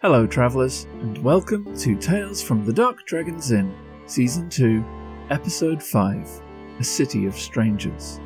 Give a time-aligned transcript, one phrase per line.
[0.00, 3.74] Hello, travellers, and welcome to Tales from the Dark Dragon's Inn,
[4.06, 4.84] Season 2,
[5.30, 6.40] Episode 5
[6.78, 8.20] A City of Strangers.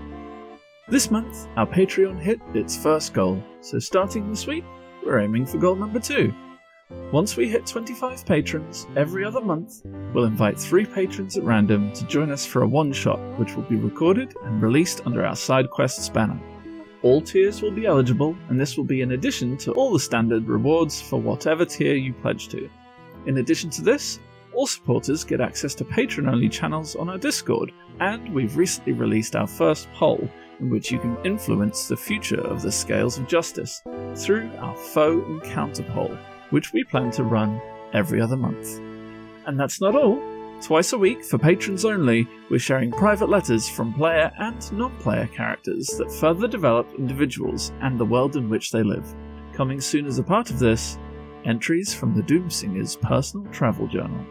[0.89, 4.65] This month, our Patreon hit its first goal, so starting this week,
[5.03, 6.31] we're aiming for goal number 2.
[7.11, 9.81] Once we hit 25 patrons every other month,
[10.13, 13.63] we'll invite three patrons at random to join us for a one shot, which will
[13.63, 16.39] be recorded and released under our side quests banner.
[17.03, 20.47] All tiers will be eligible, and this will be in addition to all the standard
[20.47, 22.71] rewards for whatever tier you pledge to.
[23.27, 24.21] In addition to this,
[24.55, 29.35] all supporters get access to patron only channels on our Discord, and we've recently released
[29.35, 30.29] our first poll
[30.61, 33.83] in which you can influence the future of the Scales of Justice
[34.15, 36.17] through our foe and counter poll,
[36.51, 37.61] which we plan to run
[37.93, 38.79] every other month.
[39.47, 40.23] And that's not all.
[40.63, 45.27] Twice a week, for patrons only, we're sharing private letters from player and non player
[45.27, 49.13] characters that further develop individuals and the world in which they live.
[49.53, 50.99] Coming soon as a part of this,
[51.45, 54.25] entries from the Doomsinger's personal travel journal.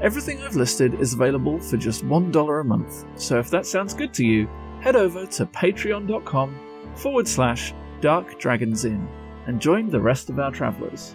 [0.00, 4.14] Everything I've listed is available for just $1 a month, so if that sounds good
[4.14, 4.48] to you,
[4.80, 9.08] head over to patreon.com forward slash dark dragons inn
[9.48, 11.12] and join the rest of our travellers.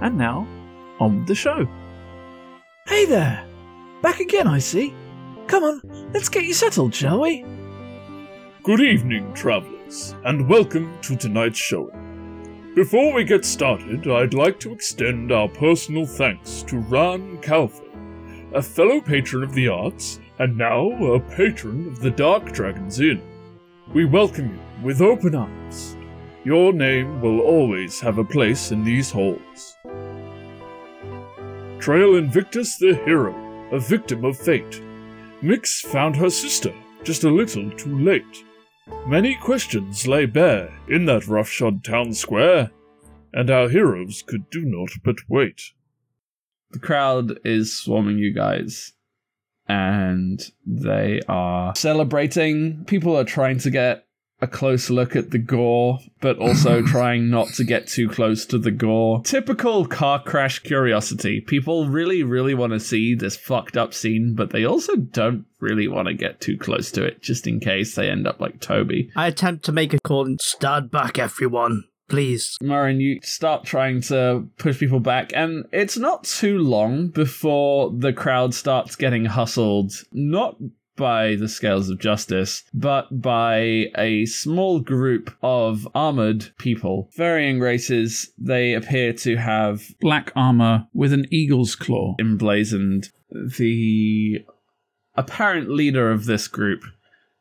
[0.00, 0.48] And now,
[0.98, 1.68] on with the show.
[2.88, 3.51] Hey there!
[4.02, 4.92] Back again, I see.
[5.46, 5.80] Come on,
[6.12, 7.44] let's get you settled, shall we?
[8.64, 12.72] Good evening, travellers, and welcome to tonight's showing.
[12.74, 17.84] Before we get started, I'd like to extend our personal thanks to Ran Calfer,
[18.52, 23.22] a fellow patron of the arts, and now a patron of the Dark Dragon's Inn.
[23.94, 25.96] We welcome you with open arms.
[26.42, 29.76] Your name will always have a place in these halls.
[31.78, 34.80] Trail Invictus the hero, a victim of fate.
[35.40, 38.44] Mix found her sister, just a little too late.
[39.06, 42.70] Many questions lay bare in that roughshod town square,
[43.32, 45.62] and our heroes could do naught but wait.
[46.70, 48.92] the crowd is swarming you guys
[49.68, 54.06] and they are celebrating people are trying to get
[54.42, 58.58] a close look at the gore but also trying not to get too close to
[58.58, 63.94] the gore typical car crash curiosity people really really want to see this fucked up
[63.94, 67.60] scene but they also don't really want to get too close to it just in
[67.60, 71.18] case they end up like toby I attempt to make a call and stand back,
[71.18, 71.84] everyone.
[72.08, 72.58] Please.
[72.60, 78.12] Marin, you start trying to push people back, and it's not too long before the
[78.12, 80.56] crowd starts getting hustled, not
[81.02, 88.30] by the scales of justice, but by a small group of armored people, varying races.
[88.38, 92.14] They appear to have Black armour with an eagle's claw.
[92.20, 93.08] emblazoned.
[93.30, 94.44] The
[95.16, 96.84] apparent leader of this group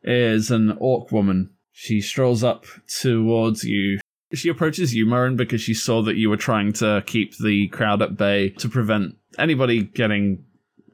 [0.01, 1.51] is an orc woman.
[1.71, 2.65] She strolls up
[2.99, 3.99] towards you.
[4.33, 8.01] She approaches you, Marin, because she saw that you were trying to keep the crowd
[8.01, 10.45] at bay to prevent anybody getting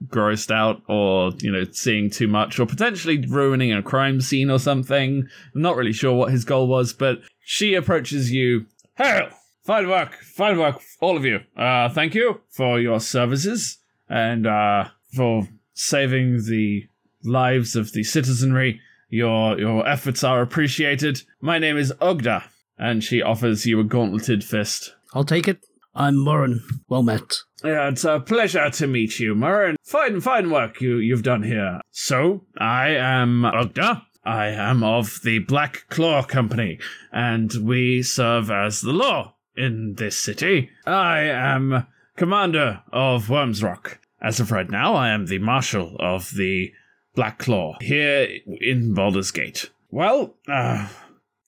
[0.05, 4.59] grossed out or, you know, seeing too much or potentially ruining a crime scene or
[4.59, 5.27] something.
[5.55, 8.65] I'm not really sure what his goal was, but she approaches you.
[8.95, 9.29] Hail!
[9.63, 11.41] Fine work, fine work, all of you.
[11.57, 16.87] Uh, thank you for your services and uh, for saving the
[17.23, 18.79] lives of the citizenry.
[19.09, 21.21] Your your efforts are appreciated.
[21.41, 22.43] My name is Ogda,
[22.77, 24.95] and she offers you a gauntleted fist.
[25.13, 25.59] I'll take it.
[25.97, 26.61] I'm Moran.
[26.87, 27.37] Well met.
[27.63, 29.77] Yeah, it's a pleasure to meet you, Marin.
[29.83, 31.81] Fine, fine work you you've done here.
[31.89, 34.03] So, I am Ogda.
[34.23, 36.77] I am of the Black Claw Company,
[37.11, 40.69] and we serve as the law in this city.
[40.85, 43.99] I am commander of Wyrm's Rock.
[44.21, 46.73] As of right now, I am the marshal of the
[47.15, 49.71] Black Claw here in Baldur's Gate.
[49.89, 50.89] Well, uh,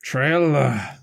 [0.01, 0.95] Trail uh,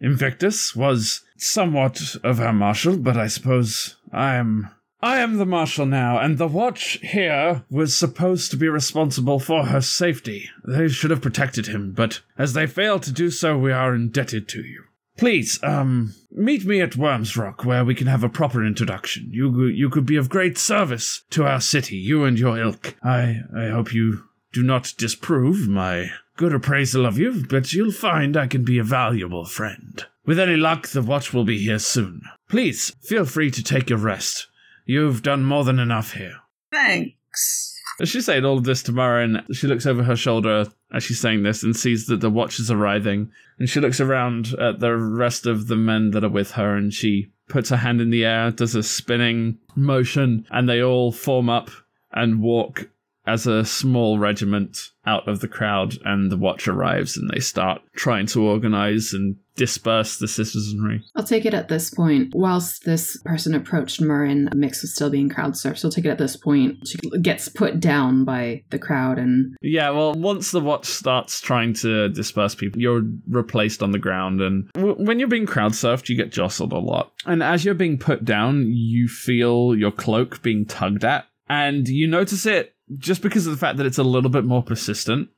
[0.00, 4.70] Invictus was somewhat of our marshal, but I suppose I am.
[5.02, 9.66] I am the marshal now, and the watch here was supposed to be responsible for
[9.66, 10.48] her safety.
[10.64, 14.48] They should have protected him, but as they failed to do so, we are indebted
[14.48, 14.84] to you.
[15.16, 19.28] Please, um, meet me at Wyrm's Rock, where we can have a proper introduction.
[19.30, 22.96] You, you could be of great service to our city, you and your ilk.
[23.02, 28.36] I, I hope you do not disprove my good appraisal of you, but you'll find
[28.36, 30.04] I can be a valuable friend.
[30.24, 32.22] With any luck, the watch will be here soon.
[32.48, 34.48] Please, feel free to take your rest.
[34.84, 36.40] You've done more than enough here.
[36.72, 37.72] Thanks.
[38.00, 41.20] As she's saying all of this to Marin, she looks over her shoulder as she's
[41.20, 43.30] saying this and sees that the watch is arriving.
[43.58, 46.92] And she looks around at the rest of the men that are with her and
[46.92, 51.48] she puts her hand in the air, does a spinning motion, and they all form
[51.48, 51.70] up
[52.12, 52.88] and walk
[53.26, 57.80] as a small regiment out of the crowd and the watch arrives and they start
[57.94, 61.02] trying to organize and disperse the citizenry.
[61.14, 62.32] I'll take it at this point.
[62.34, 65.78] Whilst this person approached Murrin, Mix was still being crowd surfed.
[65.78, 66.86] So I'll take it at this point.
[66.86, 71.72] She gets put down by the crowd and Yeah, well, once the watch starts trying
[71.74, 74.40] to disperse people, you're replaced on the ground.
[74.40, 77.12] And w- when you're being crowd surfed, you get jostled a lot.
[77.24, 81.26] And as you're being put down, you feel your cloak being tugged at.
[81.48, 84.62] And you notice it just because of the fact that it's a little bit more
[84.62, 85.28] persistent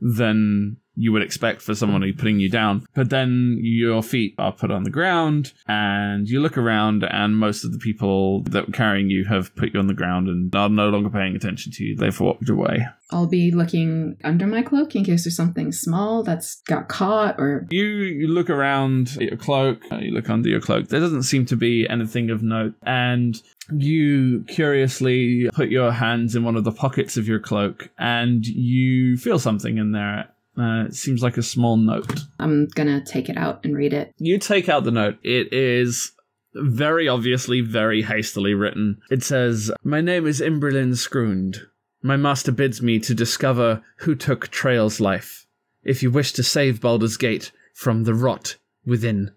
[0.00, 2.86] than you would expect for someone who's putting you down.
[2.94, 7.64] But then your feet are put on the ground and you look around and most
[7.64, 10.68] of the people that were carrying you have put you on the ground and are
[10.68, 11.96] no longer paying attention to you.
[11.96, 12.86] They've walked away.
[13.10, 17.66] I'll be looking under my cloak in case there's something small that's got caught or
[17.70, 20.88] You, you look around at your cloak, uh, you look under your cloak.
[20.88, 22.74] There doesn't seem to be anything of note.
[22.82, 23.40] And
[23.70, 29.16] you curiously put your hands in one of the pockets of your cloak and you
[29.16, 30.28] feel something in there.
[30.56, 32.20] Uh, it seems like a small note.
[32.38, 34.12] I'm gonna take it out and read it.
[34.18, 35.18] You take out the note.
[35.22, 36.12] It is
[36.54, 39.00] very obviously very hastily written.
[39.10, 41.58] It says, My name is Imberlin Scroond.
[42.02, 45.46] My master bids me to discover who took Trail's life.
[45.84, 49.30] If you wish to save Baldur's Gate from the rot within,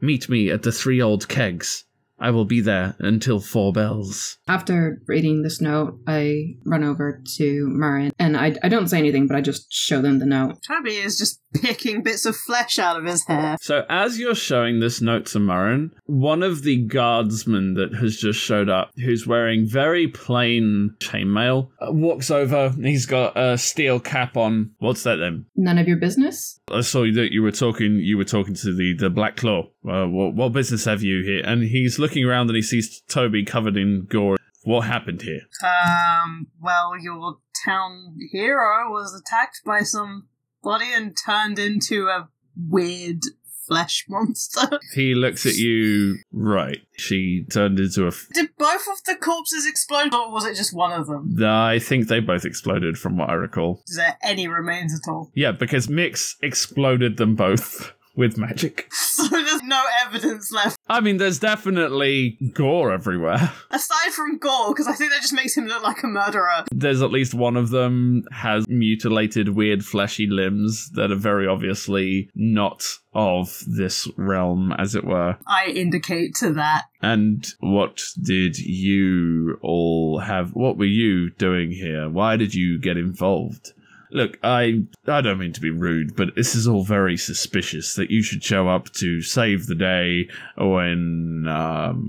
[0.00, 1.84] meet me at the Three Old Kegs.
[2.22, 4.38] I will be there until four bells.
[4.46, 9.26] After reading this note, I run over to Murrin and I, I don't say anything,
[9.26, 10.58] but I just show them the note.
[10.66, 13.56] Toby is just picking bits of flesh out of his hair.
[13.60, 18.40] So, as you're showing this note to Murrin, one of the guardsmen that has just
[18.40, 22.70] showed up, who's wearing very plain chainmail, uh, walks over.
[22.70, 24.72] He's got a steel cap on.
[24.78, 25.46] What's that then?
[25.56, 26.60] None of your business?
[26.70, 27.96] I saw that you were talking.
[27.96, 29.68] You were talking to the the Black Claw.
[29.88, 31.42] Uh, what, what business have you here?
[31.44, 34.36] And he's looking around and he sees Toby covered in gore.
[34.64, 35.40] What happened here?
[35.64, 40.28] Um, well, your town hero was attacked by somebody
[40.64, 43.20] and turned into a weird
[43.66, 44.78] flesh monster.
[44.94, 46.16] He looks at you.
[46.32, 46.80] Right.
[46.98, 48.08] She turned into a.
[48.08, 51.34] F- Did both of the corpses explode, or was it just one of them?
[51.42, 53.82] I think they both exploded, from what I recall.
[53.86, 55.30] Is there any remains at all?
[55.34, 58.88] Yeah, because Mix exploded them both with magic.
[59.12, 60.78] So there's no evidence left.
[60.88, 63.52] I mean, there's definitely gore everywhere.
[63.70, 66.64] Aside from gore, because I think that just makes him look like a murderer.
[66.72, 72.30] There's at least one of them has mutilated, weird, fleshy limbs that are very obviously
[72.34, 75.36] not of this realm, as it were.
[75.46, 76.86] I indicate to that.
[77.00, 80.50] And what did you all have?
[80.54, 82.08] What were you doing here?
[82.08, 83.72] Why did you get involved?
[84.12, 88.10] Look, I I don't mean to be rude, but this is all very suspicious that
[88.10, 90.28] you should show up to save the day
[90.58, 92.06] when um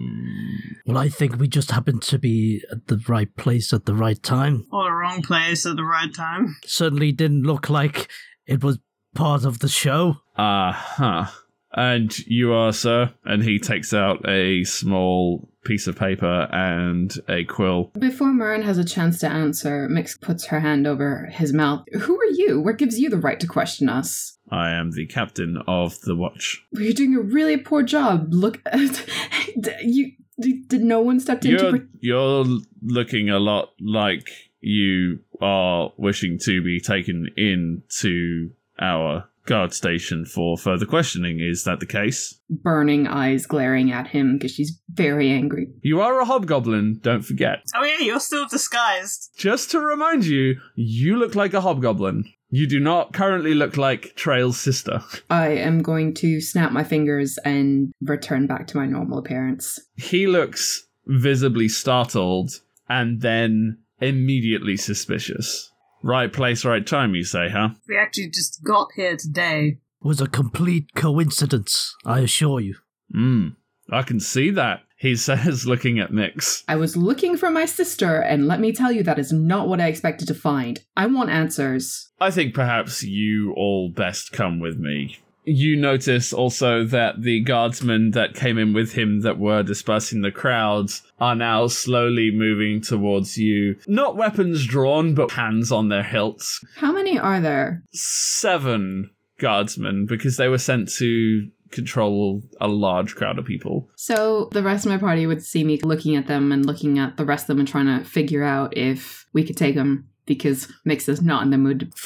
[0.85, 4.21] Well, I think we just happened to be at the right place at the right
[4.21, 4.65] time.
[4.71, 6.57] Or the wrong place at the right time.
[6.65, 8.09] Certainly didn't look like
[8.45, 8.79] it was
[9.15, 10.17] part of the show.
[10.35, 11.27] uh-huh.
[11.73, 13.11] And you are, sir?
[13.25, 17.91] And he takes out a small piece of paper and a quill.
[17.97, 21.85] Before Murrin has a chance to answer, Mix puts her hand over his mouth.
[21.93, 22.59] Who are you?
[22.59, 24.37] What gives you the right to question us?
[24.51, 26.63] I am the captain of the watch.
[26.71, 28.33] You're doing a really poor job.
[28.33, 28.61] Look,
[29.81, 31.63] you did no one stepped in to.
[31.63, 32.45] You're, Pre- you're
[32.81, 34.29] looking a lot like
[34.61, 41.39] you are wishing to be taken into our guard station for further questioning.
[41.39, 42.39] Is that the case?
[42.49, 45.67] burning eyes glaring at him because she's very angry.
[45.81, 47.63] You are a hobgoblin, don't forget.
[47.75, 49.31] Oh yeah, you're still disguised.
[49.35, 52.25] Just to remind you, you look like a hobgoblin.
[52.49, 55.03] You do not currently look like Trail's sister.
[55.31, 59.79] I am going to snap my fingers and return back to my normal appearance.
[59.95, 65.71] He looks visibly startled and then immediately suspicious.
[66.03, 67.69] Right place, right time, you say, huh?
[67.87, 69.77] We actually just got here today.
[70.01, 72.75] was a complete coincidence, I assure you.
[73.13, 73.49] Hmm,
[73.89, 76.65] I can see that, he says, looking at Mix.
[76.67, 79.79] I was looking for my sister, and let me tell you, that is not what
[79.79, 80.83] I expected to find.
[80.97, 82.11] I want answers.
[82.19, 85.19] I think perhaps you all best come with me.
[85.45, 90.31] You notice also that the guardsmen that came in with him that were dispersing the
[90.31, 93.77] crowds are now slowly moving towards you.
[93.87, 96.63] Not weapons drawn, but hands on their hilts.
[96.77, 97.83] How many are there?
[97.91, 103.89] Seven guardsmen, because they were sent to control a large crowd of people.
[103.95, 107.17] So the rest of my party would see me looking at them and looking at
[107.17, 110.71] the rest of them and trying to figure out if we could take them because
[110.85, 111.91] Mix is not in the mood.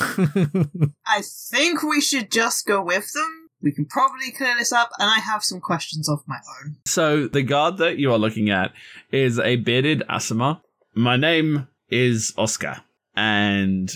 [1.05, 3.49] I think we should just go with them.
[3.61, 6.77] We can probably clear this up, and I have some questions of my own.
[6.85, 8.71] So the guard that you are looking at
[9.11, 10.61] is a bearded Aasimar.
[10.93, 12.83] My name is Oscar.
[13.15, 13.91] And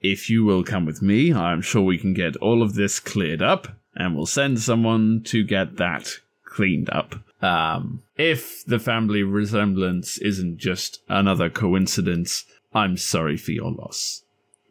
[0.00, 3.42] if you will come with me, I'm sure we can get all of this cleared
[3.42, 6.08] up, and we'll send someone to get that
[6.44, 7.16] cleaned up.
[7.42, 14.22] Um, if the family resemblance isn't just another coincidence, I'm sorry for your loss.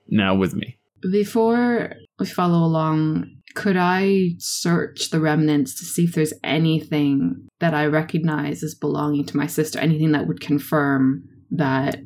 [0.08, 0.77] Now with me.
[1.12, 7.74] Before we follow along, could I search the remnants to see if there's anything that
[7.74, 9.79] I recognize as belonging to my sister?
[9.79, 12.01] Anything that would confirm that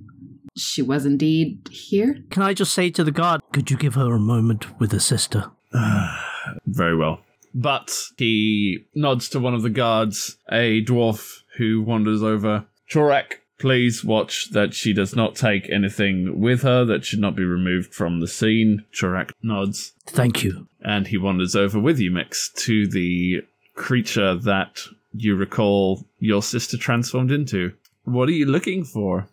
[0.55, 2.23] she was indeed here?
[2.29, 4.99] Can I just say to the guard, could you give her a moment with her
[4.99, 5.51] sister?
[6.65, 7.19] Very well.
[7.53, 12.65] But he nods to one of the guards, a dwarf who wanders over.
[12.91, 17.43] Chorek, please watch that she does not take anything with her that should not be
[17.43, 18.83] removed from the scene.
[18.93, 20.67] Chorek nods, Thank you.
[20.81, 23.43] and he wanders over with you, Mix, to the
[23.75, 24.81] creature that
[25.13, 27.73] you recall your sister transformed into.
[28.03, 29.27] What are you looking for?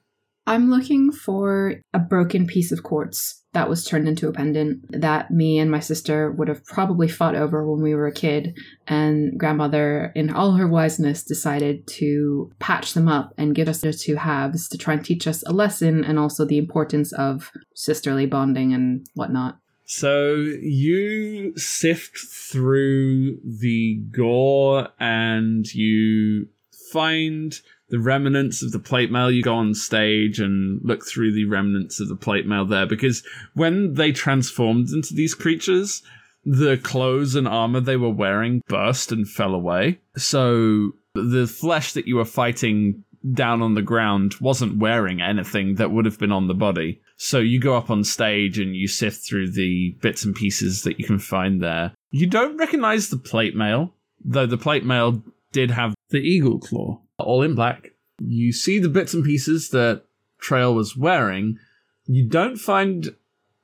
[0.47, 5.31] I'm looking for a broken piece of quartz that was turned into a pendant that
[5.31, 8.59] me and my sister would have probably fought over when we were a kid.
[8.89, 13.93] And grandmother, in all her wiseness, decided to patch them up and give us the
[13.93, 18.27] two halves to try and teach us a lesson and also the importance of sisterly
[18.27, 19.59] bonding and whatnot.
[19.85, 26.49] So you sift through the gore and you
[26.91, 27.55] find
[27.93, 29.31] the remnants of the plate mail.
[29.31, 33.23] You go on stage and look through the remnants of the plate mail there because
[33.55, 36.03] when they transformed into these creatures,
[36.45, 40.01] the clothes and armor they were wearing burst and fell away.
[40.17, 45.93] So the flesh that you were fighting down on the ground wasn't wearing anything that
[45.93, 47.03] would have been on the body.
[47.17, 50.99] So you go up on stage and you sift through the bits and pieces that
[50.99, 51.93] you can find there.
[52.11, 53.95] You don't recognize the plate mail,
[54.25, 55.23] though the plate mail
[55.53, 57.93] did have the eagle claw, all in black.
[58.19, 60.05] You see the bits and pieces that
[60.39, 61.59] Trail was wearing.
[62.07, 63.15] You don't find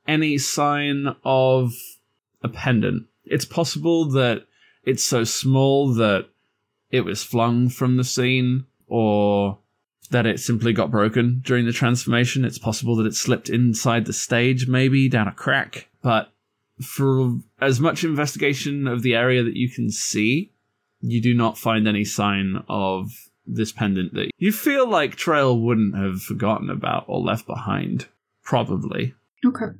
[0.07, 1.73] any sign of
[2.43, 3.07] a pendant.
[3.25, 4.47] It's possible that
[4.85, 6.29] it's so small that
[6.91, 9.59] it was flung from the scene or
[10.11, 12.45] that it simply got broken during the transformation.
[12.45, 15.89] It's possible that it slipped inside the stage, maybe down a crack.
[16.03, 16.33] But
[16.81, 20.53] for as much investigation of the area that you can see,
[21.01, 25.97] you do not find any sign of this pendant that you feel like Trail wouldn't
[25.97, 28.07] have forgotten about or left behind.
[28.45, 29.15] Probably.
[29.45, 29.77] Okay.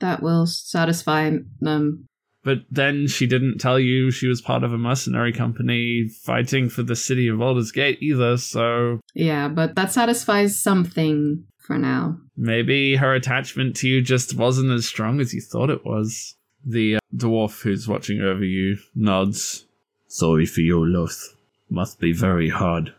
[0.00, 2.06] That will satisfy them.
[2.42, 6.82] But then she didn't tell you she was part of a mercenary company fighting for
[6.82, 12.18] the city of Baldur's Gate either, so Yeah, but that satisfies something for now.
[12.36, 16.34] maybe her attachment to you just wasn't as strong as you thought it was.
[16.64, 19.66] The uh, dwarf who's watching over you nods.
[20.08, 21.34] Sorry for your loss.
[21.68, 22.94] Must be very hard.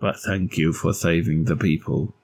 [0.00, 2.14] But thank you for saving the people.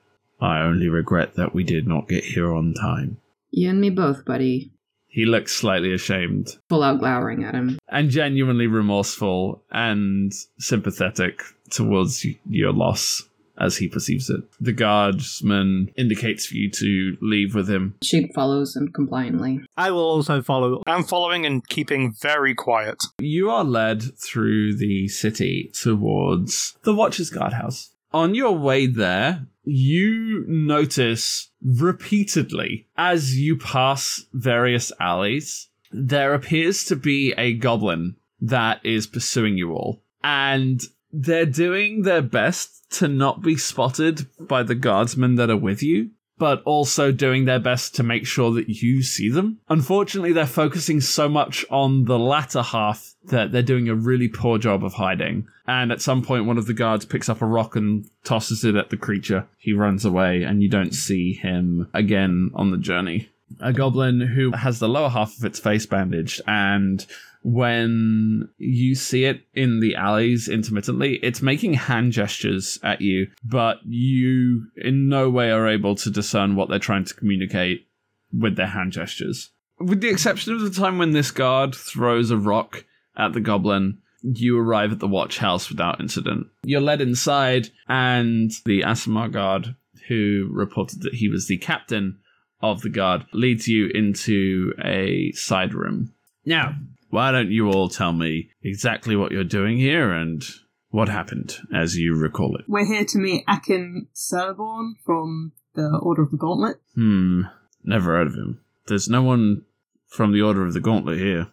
[0.40, 3.18] I only regret that we did not get here on time.
[3.50, 4.72] You and me both, buddy.
[5.06, 7.78] He looks slightly ashamed Full out glowering at him.
[7.88, 14.42] and genuinely remorseful and sympathetic towards your loss as he perceives it.
[14.60, 17.94] The guardsman indicates for you to leave with him.
[18.02, 19.60] She follows him compliantly.
[19.76, 20.82] I will also follow.
[20.86, 23.02] I'm following and keeping very quiet.
[23.18, 27.90] You are led through the city towards the Watcher's Guardhouse.
[28.12, 36.96] On your way there, you notice repeatedly as you pass various alleys, there appears to
[36.96, 40.02] be a goblin that is pursuing you all.
[40.24, 40.80] And
[41.12, 46.10] they're doing their best to not be spotted by the guardsmen that are with you,
[46.38, 49.60] but also doing their best to make sure that you see them.
[49.68, 54.58] Unfortunately, they're focusing so much on the latter half that they're doing a really poor
[54.58, 55.46] job of hiding.
[55.66, 58.74] And at some point, one of the guards picks up a rock and tosses it
[58.74, 59.46] at the creature.
[59.58, 63.28] He runs away, and you don't see him again on the journey.
[63.60, 67.06] A goblin who has the lower half of its face bandaged and
[67.42, 73.78] when you see it in the alleys intermittently, it's making hand gestures at you, but
[73.84, 77.86] you in no way are able to discern what they're trying to communicate
[78.32, 79.50] with their hand gestures.
[79.78, 82.84] With the exception of the time when this guard throws a rock
[83.16, 86.46] at the goblin, you arrive at the watch house without incident.
[86.62, 89.74] You're led inside, and the Aasimar guard,
[90.08, 92.20] who reported that he was the captain
[92.60, 96.12] of the guard, leads you into a side room.
[96.44, 96.76] Now,
[97.12, 100.42] why don't you all tell me exactly what you're doing here and
[100.88, 102.64] what happened as you recall it?
[102.66, 106.80] We're here to meet Akin Celeborn from the Order of the Gauntlet.
[106.94, 107.42] Hmm,
[107.84, 108.62] never heard of him.
[108.86, 109.66] There's no one
[110.08, 111.48] from the Order of the Gauntlet here.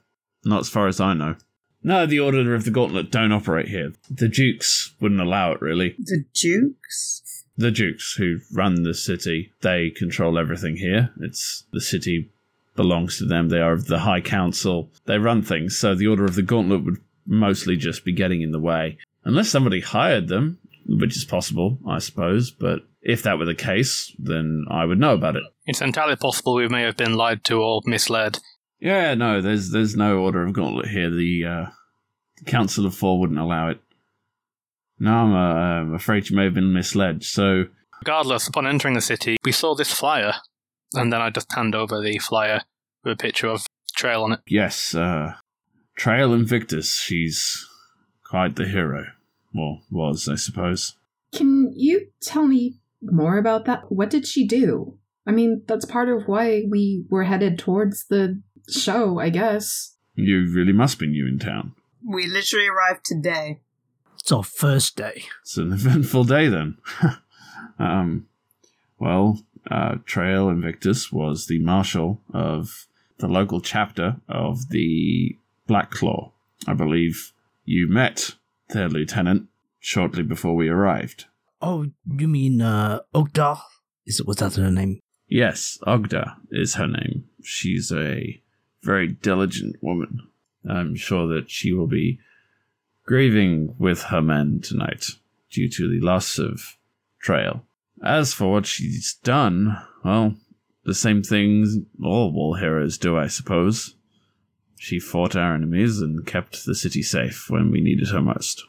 [0.45, 1.35] Not as far as I know.
[1.83, 3.91] No, the Order of the Gauntlet don't operate here.
[4.09, 5.95] The Dukes wouldn't allow it, really.
[5.99, 7.43] The Dukes?
[7.57, 9.51] the Dukes who run the city.
[9.61, 11.09] They control everything here.
[11.19, 12.31] It's the city
[12.79, 13.49] belongs to them.
[13.49, 14.89] They are of the High Council.
[15.03, 15.77] They run things.
[15.77, 19.49] So the Order of the Gauntlet would mostly just be getting in the way, unless
[19.49, 22.51] somebody hired them, which is possible, I suppose.
[22.51, 25.43] But if that were the case, then I would know about it.
[25.65, 28.39] It's entirely possible we may have been lied to or misled.
[28.79, 31.09] Yeah, no, there's there's no Order of Gauntlet here.
[31.09, 31.65] The, uh,
[32.37, 33.81] the Council of Four wouldn't allow it.
[34.99, 37.25] No, I'm, uh, I'm afraid you may have been misled.
[37.25, 37.65] So
[37.99, 40.35] Regardless, upon entering the city, we saw this flyer,
[40.93, 42.61] and then I just hand over the flyer
[43.03, 43.65] with a picture of
[43.95, 44.39] Trail on it.
[44.47, 45.33] Yes, uh,
[45.95, 46.99] Trail Invictus.
[46.99, 47.67] She's
[48.23, 49.07] quite the hero.
[49.53, 50.95] Well, was, I suppose.
[51.33, 53.91] Can you tell me more about that?
[53.91, 54.97] What did she do?
[55.27, 59.95] I mean, that's part of why we were headed towards the show, I guess.
[60.15, 61.73] You really must be new in town.
[62.05, 63.61] We literally arrived today.
[64.19, 65.25] It's our first day.
[65.41, 66.77] It's an eventful day then.
[67.79, 68.27] um,
[68.99, 72.87] well, uh, Trail Invictus was the marshal of
[73.19, 76.31] the local chapter of the Black Claw.
[76.67, 77.33] I believe
[77.65, 78.35] you met
[78.69, 79.47] their lieutenant
[79.79, 81.25] shortly before we arrived.
[81.61, 83.59] Oh, you mean uh, Ogda?
[84.05, 84.99] Is it was that her name?
[85.27, 87.25] Yes, Ogda is her name.
[87.43, 88.41] She's a
[88.81, 90.27] very diligent woman.
[90.67, 92.19] I'm sure that she will be
[93.05, 95.05] grieving with her men tonight
[95.51, 96.77] due to the loss of
[97.21, 97.65] Trail.
[98.03, 100.35] As for what she's done, well,
[100.85, 103.95] the same things all war heroes do, I suppose.
[104.77, 108.63] She fought our enemies and kept the city safe when we needed her most.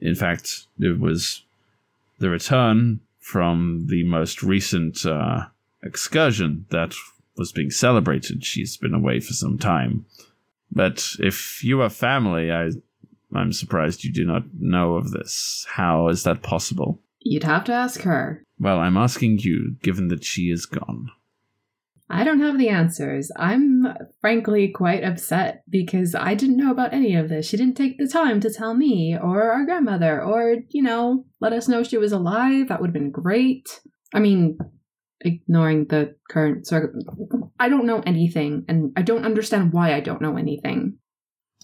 [0.00, 1.42] In fact, it was
[2.18, 5.46] the return from the most recent uh,
[5.82, 6.94] excursion that
[7.36, 8.44] was being celebrated.
[8.44, 10.06] She's been away for some time.
[10.70, 12.70] But if you are family, I,
[13.34, 15.66] I'm surprised you do not know of this.
[15.70, 17.00] How is that possible?
[17.20, 18.44] You'd have to ask her.
[18.58, 21.10] Well, I'm asking you, given that she is gone.
[22.10, 23.30] I don't have the answers.
[23.36, 23.86] I'm
[24.20, 27.46] frankly quite upset because I didn't know about any of this.
[27.46, 31.52] She didn't take the time to tell me or our grandmother or, you know, let
[31.52, 32.68] us know she was alive.
[32.68, 33.80] That would have been great.
[34.14, 34.58] I mean,
[35.20, 36.94] ignoring the current circ
[37.60, 40.98] I don't know anything and I don't understand why I don't know anything.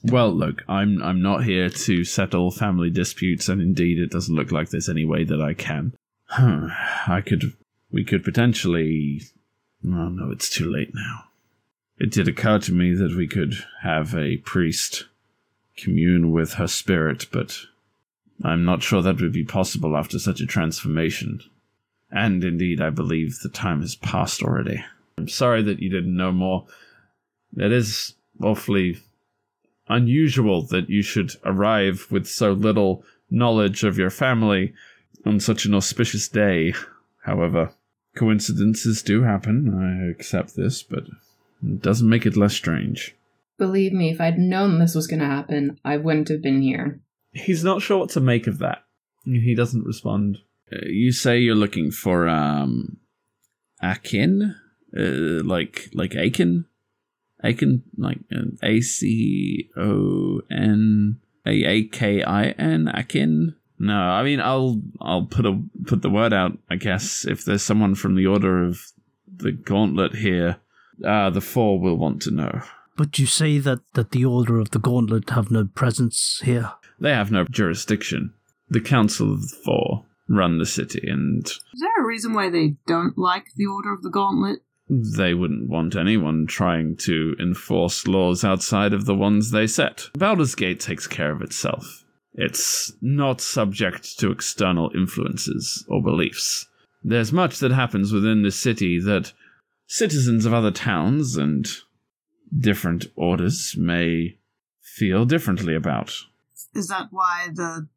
[0.05, 4.53] Well, look, I'm I'm not here to settle family disputes, and indeed, it doesn't look
[4.53, 5.95] like there's any way that I can.
[6.31, 7.55] I could,
[7.91, 9.23] we could potentially.
[9.83, 11.25] Oh no, it's too late now.
[11.99, 15.07] It did occur to me that we could have a priest
[15.77, 17.61] commune with her spirit, but
[18.43, 21.41] I'm not sure that would be possible after such a transformation.
[22.11, 24.85] And indeed, I believe the time has passed already.
[25.17, 26.67] I'm sorry that you didn't know more.
[27.57, 28.99] It is awfully
[29.89, 34.73] unusual that you should arrive with so little knowledge of your family
[35.25, 36.75] on such an auspicious day.
[37.23, 37.73] However,
[38.15, 39.75] coincidences do happen.
[39.75, 41.05] I accept this, but
[41.63, 43.15] it doesn't make it less strange.
[43.59, 47.01] Believe me, if I'd known this was going to happen, I wouldn't have been here.
[47.33, 48.85] He's not sure what to make of that.
[49.25, 50.39] He doesn't respond.
[50.73, 52.99] Uh, you say you're looking for um
[53.83, 54.55] Akin?
[54.97, 56.67] Uh, like like Akin?
[57.45, 58.21] Akin like
[58.63, 63.55] A C O N A A K I N Akin?
[63.79, 67.63] No, I mean I'll I'll put a put the word out, I guess, if there's
[67.63, 68.81] someone from the order of
[69.37, 70.57] the gauntlet here,
[71.05, 72.63] uh the four will want to know.
[72.97, 76.73] But you say that, that the Order of the Gauntlet have no presence here.
[77.01, 78.33] They have no jurisdiction.
[78.71, 82.77] The Council of the Four run the city, and Is there a reason why they
[82.87, 84.61] don't like the Order of the Gauntlet?
[84.89, 90.09] They wouldn't want anyone trying to enforce laws outside of the ones they set.
[90.15, 92.05] Baldur's Gate takes care of itself.
[92.35, 96.67] It's not subject to external influences or beliefs.
[97.03, 99.33] There's much that happens within the city that
[99.87, 101.67] citizens of other towns and
[102.57, 104.39] different orders may
[104.83, 106.15] feel differently about.
[106.75, 107.89] Is that why the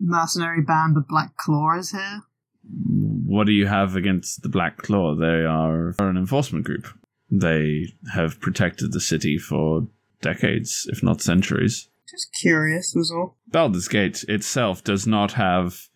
[0.00, 2.22] mercenary band, the Black Claw, is here?
[3.32, 5.14] What do you have against the Black Claw?
[5.14, 6.86] They are an enforcement group.
[7.30, 9.88] They have protected the city for
[10.20, 11.88] decades, if not centuries.
[12.10, 13.38] Just curious, was all.
[13.48, 15.88] Baldur's Gate itself does not have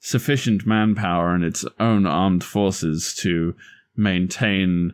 [0.00, 3.54] sufficient manpower in its own armed forces to
[3.96, 4.92] maintain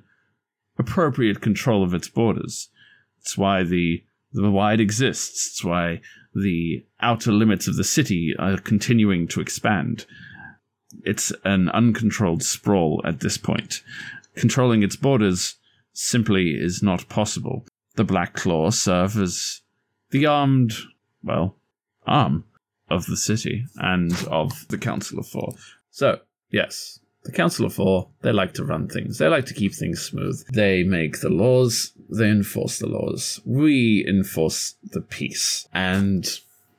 [0.78, 2.68] appropriate control of its borders.
[3.20, 4.04] It's why the
[4.34, 5.46] the wide exists.
[5.46, 6.02] It's why
[6.34, 10.04] the outer limits of the city are continuing to expand.
[11.06, 13.82] It's an uncontrolled sprawl at this point.
[14.34, 15.56] Controlling its borders
[15.92, 17.64] simply is not possible.
[17.94, 19.62] The Black Claw serve as
[20.10, 20.74] the armed,
[21.22, 21.56] well,
[22.06, 22.44] arm
[22.88, 25.54] of the city and of the Council of Four.
[25.90, 29.18] So, yes, the Council of Four, they like to run things.
[29.18, 30.44] They like to keep things smooth.
[30.52, 33.40] They make the laws, they enforce the laws.
[33.44, 35.66] We enforce the peace.
[35.72, 36.28] And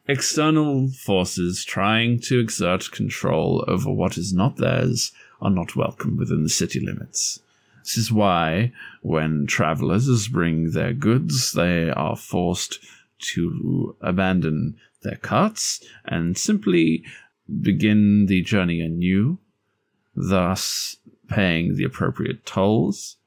[0.07, 6.43] external forces trying to exert control over what is not theirs are not welcome within
[6.43, 7.39] the city limits.
[7.83, 12.79] This is why, when travelers bring their goods, they are forced
[13.19, 17.03] to abandon their carts and simply
[17.61, 19.39] begin the journey anew,
[20.15, 20.97] thus
[21.29, 23.17] paying the appropriate tolls,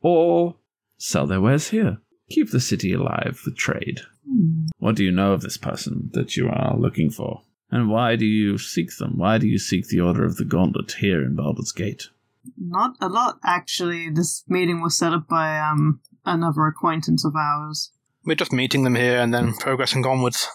[0.00, 0.56] or
[0.98, 1.98] sell their wares here.
[2.30, 4.00] Keep the city alive with trade.
[4.78, 7.42] What do you know of this person that you are looking for?
[7.70, 9.18] And why do you seek them?
[9.18, 12.08] Why do you seek the Order of the Gauntlet here in Baldur's Gate?
[12.56, 14.08] Not a lot, actually.
[14.10, 17.90] This meeting was set up by um another acquaintance of ours.
[18.24, 20.48] We're just meeting them here and then progressing onwards.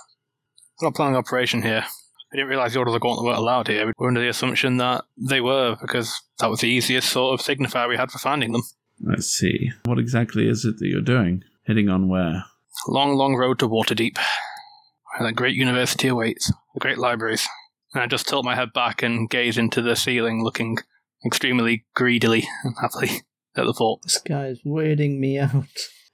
[0.81, 1.83] We're not planning operation here.
[1.85, 3.85] I didn't realise the Order of the Gauntlet weren't allowed here.
[3.85, 7.45] We were under the assumption that they were, because that was the easiest sort of
[7.45, 8.63] signifier we had for finding them.
[9.01, 9.71] Let's see.
[9.85, 11.43] What exactly is it that you're doing?
[11.65, 12.43] Heading on where?
[12.87, 14.17] Long, long road to Waterdeep.
[14.17, 17.47] Where that great university awaits, the great libraries.
[17.93, 20.77] And I just tilt my head back and gaze into the ceiling, looking
[21.25, 23.21] extremely greedily and happily
[23.55, 24.01] at the fort.
[24.03, 25.65] This guy is weirding me out.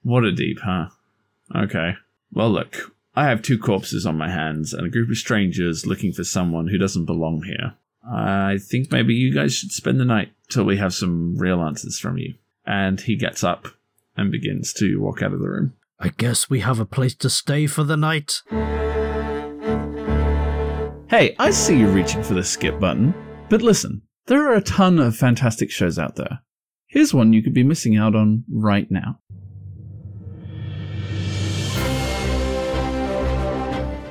[0.06, 0.90] Waterdeep, huh?
[1.56, 1.94] Okay.
[2.32, 6.12] Well, look, I have two corpses on my hands and a group of strangers looking
[6.12, 7.74] for someone who doesn't belong here.
[8.08, 11.98] I think maybe you guys should spend the night till we have some real answers
[11.98, 12.34] from you.
[12.64, 13.66] And he gets up
[14.20, 15.72] and begins to walk out of the room.
[15.98, 18.42] I guess we have a place to stay for the night.
[21.08, 23.14] Hey, I see you reaching for the skip button,
[23.48, 26.40] but listen, there are a ton of fantastic shows out there.
[26.86, 29.18] Here's one you could be missing out on right now.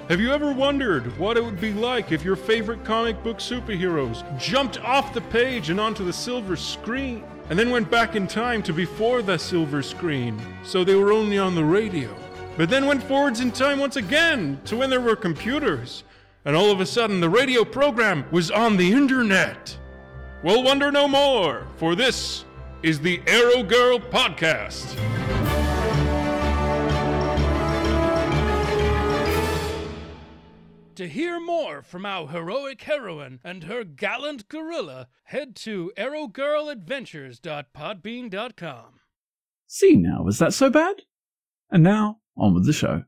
[0.10, 4.24] Have you ever wondered what it would be like if your favorite comic book superheroes
[4.40, 8.62] jumped off the page and onto the silver screen, and then went back in time
[8.64, 12.16] to before the silver screen, so they were only on the radio?
[12.58, 16.04] But then went forwards in time once again to when there were computers,
[16.46, 19.78] and all of a sudden the radio program was on the internet.
[20.44, 22.46] Well, wonder no more, for this
[22.84, 25.39] is the Arrow Girl Podcast.
[31.00, 38.86] To hear more from our heroic heroine and her gallant gorilla, head to arrowgirladventures.podbean.com.
[39.66, 41.04] See now, was that so bad?
[41.72, 43.06] And now, on with the show.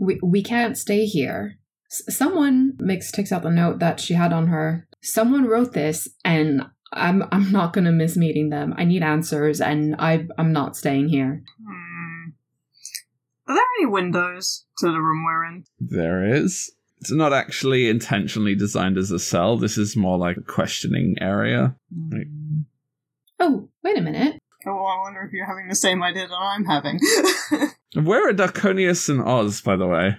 [0.00, 1.58] We we can't stay here.
[1.92, 4.88] S- someone Mix takes out the note that she had on her.
[5.00, 8.74] Someone wrote this, and I'm I'm not gonna miss meeting them.
[8.76, 11.44] I need answers, and I I'm not staying here.
[11.64, 11.89] Hmm.
[13.50, 15.64] Are there any windows to the room we're in?
[15.80, 16.70] There is.
[17.00, 19.56] It's not actually intentionally designed as a cell.
[19.56, 21.74] This is more like a questioning area.
[22.12, 22.60] Like, hmm.
[23.40, 24.38] Oh, wait a minute.
[24.68, 27.00] Oh, I wonder if you're having the same idea that I'm having.
[28.04, 30.16] where are Darconius and Oz, by the way?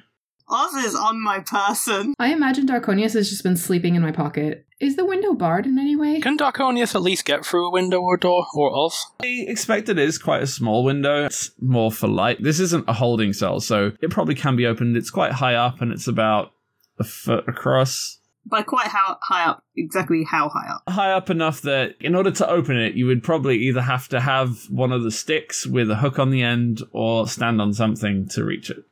[0.52, 2.14] Oz is on my person.
[2.20, 4.66] I imagine Darconius has just been sleeping in my pocket.
[4.82, 6.20] Is the window barred in any way?
[6.20, 9.06] Can Darconius at least get through a window or door, or Oz?
[9.24, 11.26] I expect it is quite a small window.
[11.26, 12.44] It's more for light.
[12.44, 14.98] This isn't a holding cell, so it probably can be opened.
[14.98, 16.52] It's quite high up and it's about
[17.00, 18.18] a foot across.
[18.46, 19.64] By quite how high up?
[19.78, 20.84] Exactly how high up?
[20.90, 24.20] High up enough that in order to open it, you would probably either have to
[24.20, 28.28] have one of the sticks with a hook on the end or stand on something
[28.30, 28.84] to reach it.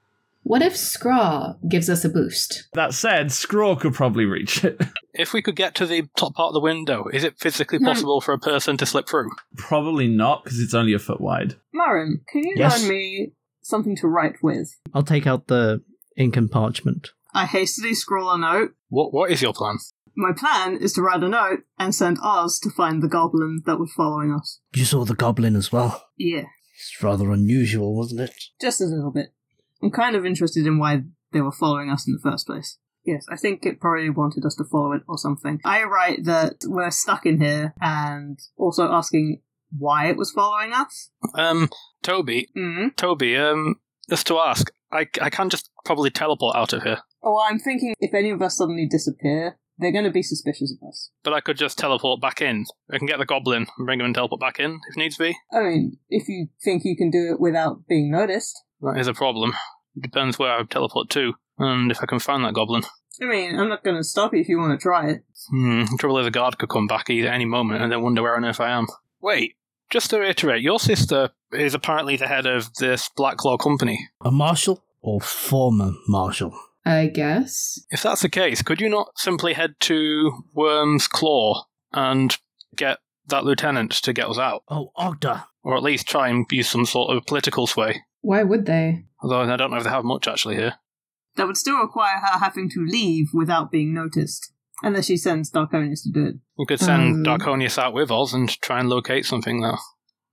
[0.49, 2.69] What if Scraw gives us a boost?
[2.73, 4.81] That said, Scraw could probably reach it.
[5.13, 7.89] If we could get to the top part of the window, is it physically No.
[7.89, 9.29] possible for a person to slip through?
[9.57, 11.57] probably not, because it's only a foot wide.
[11.71, 12.79] Marin, can you Yes.
[12.79, 14.75] lend me something to write with?
[14.91, 15.83] I'll take out the
[16.17, 17.09] ink and parchment.
[17.31, 18.73] I hastily scrawl a note.
[18.87, 19.77] What What is your plan?
[20.15, 23.77] My plan is to write a note and send Oz to find the goblin that
[23.79, 24.61] was following us.
[24.73, 26.05] You saw the goblin as well.
[26.17, 28.33] Yeah, It's rather unusual, wasn't it?
[28.59, 29.27] just a little bit.
[29.81, 32.77] I'm kind of interested in why they were following us in the first place.
[33.05, 35.59] Yes, I think it probably wanted us to follow it or something.
[35.63, 39.41] I write that we're stuck in here and also asking
[39.77, 41.11] why it was following us.
[41.35, 41.69] Um,
[42.03, 42.95] Toby, Mm.
[42.95, 43.75] Toby, um,
[44.09, 47.93] just to ask, I, I can't just probably teleport out of here, Oh, I'm thinking
[47.99, 51.09] if any of us suddenly disappear, they're going to be suspicious of us.
[51.23, 52.65] but I could just teleport back in.
[52.91, 55.35] I can get the goblin and bring him and teleport back in if needs be.
[55.53, 58.61] I mean, if you think you can do it without being noticed.
[58.81, 59.53] That is a problem.
[59.95, 62.83] It depends where I teleport to, and if I can find that goblin.
[63.21, 65.23] I mean, I'm not going to stop you if you want to try it.
[65.49, 68.21] Hmm, the trouble is a guard could come back either any moment and then wonder
[68.21, 68.87] where on earth I am.
[69.21, 69.55] Wait,
[69.89, 74.07] just to reiterate, your sister is apparently the head of this Black Claw company.
[74.21, 74.83] A marshal?
[75.01, 76.57] Or former marshal.
[76.85, 77.79] I guess.
[77.89, 82.37] If that's the case, could you not simply head to Worm's Claw and
[82.75, 84.63] get that lieutenant to get us out?
[84.69, 85.45] Oh, Ogda.
[85.63, 88.03] Or at least try and use some sort of political sway?
[88.21, 89.05] Why would they?
[89.21, 90.75] Although I don't know if they have much actually here.
[91.35, 94.51] That would still require her having to leave without being noticed.
[94.81, 96.35] Unless she sends Darkonius to do it.
[96.57, 99.77] We could send Um, Darkonius out with us and try and locate something that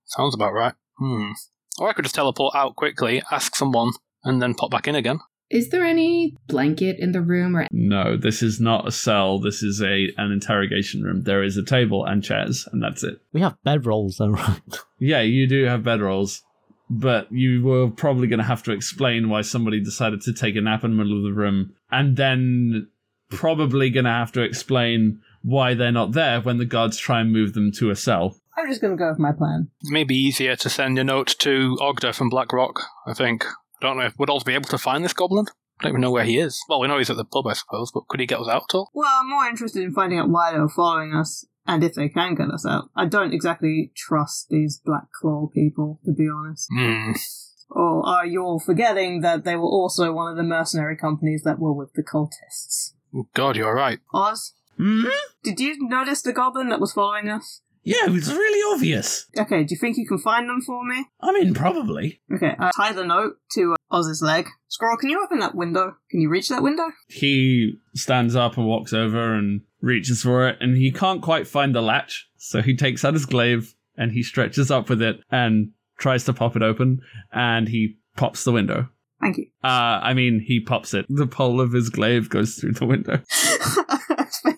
[0.04, 0.74] sounds about right.
[0.98, 1.32] Hmm.
[1.78, 3.90] Or I could just teleport out quickly, ask someone,
[4.24, 5.18] and then pop back in again.
[5.50, 9.38] Is there any blanket in the room or No, this is not a cell.
[9.38, 11.22] This is a an interrogation room.
[11.22, 13.20] There is a table and chairs, and that's it.
[13.32, 14.60] We have bedrolls, though, right?
[14.98, 16.40] Yeah, you do have bedrolls,
[16.88, 20.60] but you were probably going to have to explain why somebody decided to take a
[20.60, 22.88] nap in the middle of the room, and then
[23.28, 27.32] probably going to have to explain why they're not there when the guards try and
[27.32, 28.36] move them to a cell.
[28.56, 29.68] I'm just going to go with my plan.
[29.82, 33.44] It may be easier to send a note to Ogda from Black Rock, I think.
[33.44, 35.46] I don't know if we'd also be able to find this goblin.
[35.78, 36.58] I don't even know where he is.
[36.68, 38.64] Well, we know he's at the pub, I suppose, but could he get us out
[38.70, 38.90] at all?
[38.94, 42.08] Well, I'm more interested in finding out why they were following us and if they
[42.08, 42.90] can get us out.
[42.94, 46.68] I don't exactly trust these Black Claw people, to be honest.
[46.76, 47.12] Hmm.
[47.70, 51.58] Or are you all forgetting that they were also one of the mercenary companies that
[51.58, 52.92] were with the cultists?
[53.34, 53.98] God, you're right.
[54.14, 55.06] Oz, Hmm?
[55.42, 57.62] did you notice the goblin that was following us?
[57.86, 59.26] Yeah, it's really obvious.
[59.38, 61.06] Okay, do you think you can find them for me?
[61.20, 62.20] I mean, probably.
[62.34, 64.48] Okay, uh, tie the note to uh, Oz's leg.
[64.66, 65.94] Squirrel, can you open that window?
[66.10, 66.88] Can you reach that window?
[67.06, 71.76] He stands up and walks over and reaches for it, and he can't quite find
[71.76, 72.28] the latch.
[72.38, 76.32] So he takes out his glaive and he stretches up with it and tries to
[76.32, 77.00] pop it open,
[77.32, 78.88] and he pops the window.
[79.20, 79.46] Thank you.
[79.62, 81.06] Uh, I mean, he pops it.
[81.08, 83.22] The pole of his glaive goes through the window,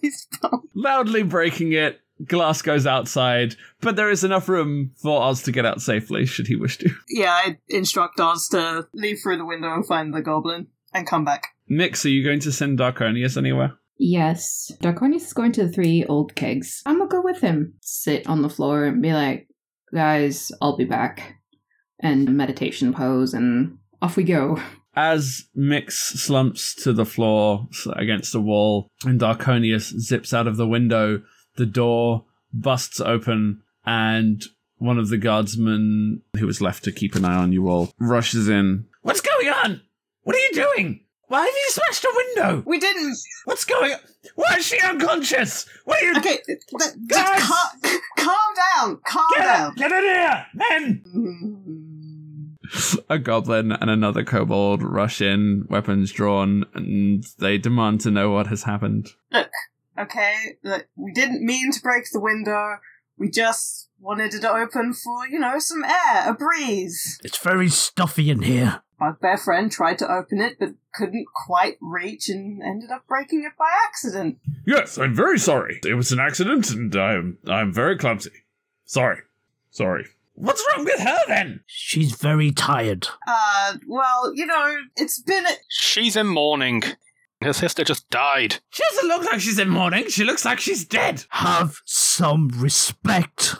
[0.01, 0.29] Face
[0.75, 2.01] loudly breaking it.
[2.27, 6.49] Glass goes outside, but there is enough room for Oz to get out safely, should
[6.49, 6.91] he wish to.
[7.09, 11.25] Yeah, I instruct Oz to leave through the window and find the goblin and come
[11.25, 11.49] back.
[11.69, 13.79] Mix, are you going to send Darkonius anywhere?
[13.99, 14.71] Yes.
[14.81, 16.83] Darkonius is going to the three old kegs.
[16.87, 17.75] I'm gonna go with him.
[17.83, 19.49] Sit on the floor and be like,
[19.93, 21.37] guys, I'll be back.
[22.01, 24.61] And meditation pose, and off we go.
[24.95, 30.67] As Mix slumps to the floor against the wall and Darkonius zips out of the
[30.67, 31.23] window,
[31.59, 34.43] the door busts open and
[34.79, 38.49] one of the guardsmen who was left to keep an eye on you all rushes
[38.49, 38.87] in.
[39.03, 39.83] What's going on?
[40.23, 41.05] What are you doing?
[41.27, 42.63] Why have you smashed a window?
[42.65, 43.19] We didn't.
[43.45, 43.99] What's going on?
[44.37, 45.69] Why is she unconscious?
[45.85, 47.43] What are you Okay, th- th- Guys!
[47.43, 49.01] cal- calm down.
[49.07, 49.75] Calm Get, down.
[49.75, 51.03] get in here, men!
[51.15, 53.03] Mm-hmm.
[53.11, 58.47] A goblin and another kobold rush in, weapons drawn, and they demand to know what
[58.49, 59.09] has happened.
[59.99, 62.77] Okay, look, we didn't mean to break the window.
[63.17, 67.19] We just wanted it open for, you know, some air, a breeze.
[67.25, 68.83] It's very stuffy in here.
[69.01, 73.45] My Bugbear friend tried to open it, but couldn't quite reach and ended up breaking
[73.45, 74.39] it by accident.
[74.67, 75.81] Yes, I'm very sorry.
[75.85, 78.31] It was an accident, and I'm I'm very clumsy.
[78.85, 79.19] Sorry,
[79.71, 80.07] sorry.
[80.35, 81.61] What's wrong with her then?
[81.67, 83.09] She's very tired.
[83.27, 86.83] Uh, well, you know, it's been a- She's in mourning.
[87.43, 88.57] Her sister just died.
[88.71, 90.09] She doesn't look like she's in mourning.
[90.09, 91.25] She looks like she's dead.
[91.31, 93.55] Have some respect.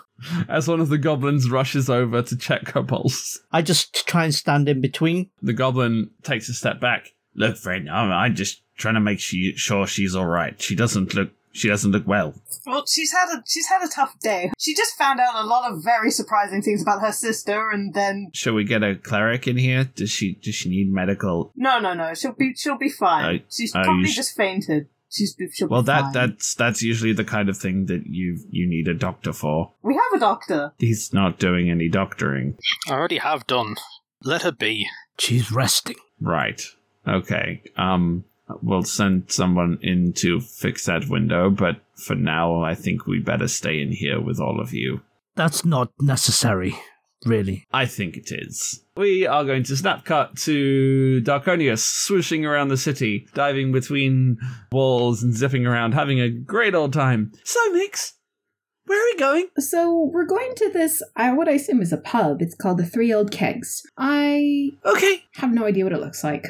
[0.49, 4.35] As one of the goblins rushes over to check her pulse, I just try and
[4.35, 5.31] stand in between.
[5.41, 7.11] the goblin takes a step back.
[7.37, 10.61] Look, friend, I'm, I'm just trying to make she, sure she's all right.
[10.61, 11.31] She doesn't look.
[11.53, 12.35] She doesn't look well.
[12.67, 12.85] well.
[12.87, 14.53] She's had a she's had a tough day.
[14.59, 18.31] She just found out a lot of very surprising things about her sister, and then
[18.33, 19.85] Shall we get a cleric in here?
[19.85, 20.35] Does she?
[20.35, 21.53] Does she need medical?
[21.57, 22.15] no, no, no.
[22.15, 23.25] She'll be she'll be fine.
[23.25, 24.89] I- she's I probably us- just fainted.
[25.11, 26.13] She's she'll be Well, be that fine.
[26.13, 29.73] that's that's usually the kind of thing that you you need a doctor for.
[29.83, 30.73] we have a doctor.
[30.79, 32.59] He's not doing any doctoring.
[32.89, 33.77] I already have done.
[34.23, 34.87] Let her be.
[35.19, 35.97] She's resting.
[36.21, 36.63] Right.
[37.07, 37.63] Okay.
[37.77, 38.25] Um
[38.63, 43.49] we'll send someone in to fix that window, but for now I think we better
[43.49, 45.01] stay in here with all of you.
[45.35, 46.75] That's not necessary,
[47.25, 47.67] really.
[47.73, 48.83] I think it is.
[48.97, 54.39] We are going to snap cut to Darkonius swooshing around the city, diving between
[54.73, 57.31] walls and zipping around, having a great old time.
[57.45, 58.15] So, Mix,
[58.87, 59.47] where are we going?
[59.59, 62.41] So we're going to this, I, what I assume is a pub.
[62.43, 63.83] It's called the Three Old Kegs.
[63.97, 65.23] I Okay.
[65.35, 66.47] have no idea what it looks like.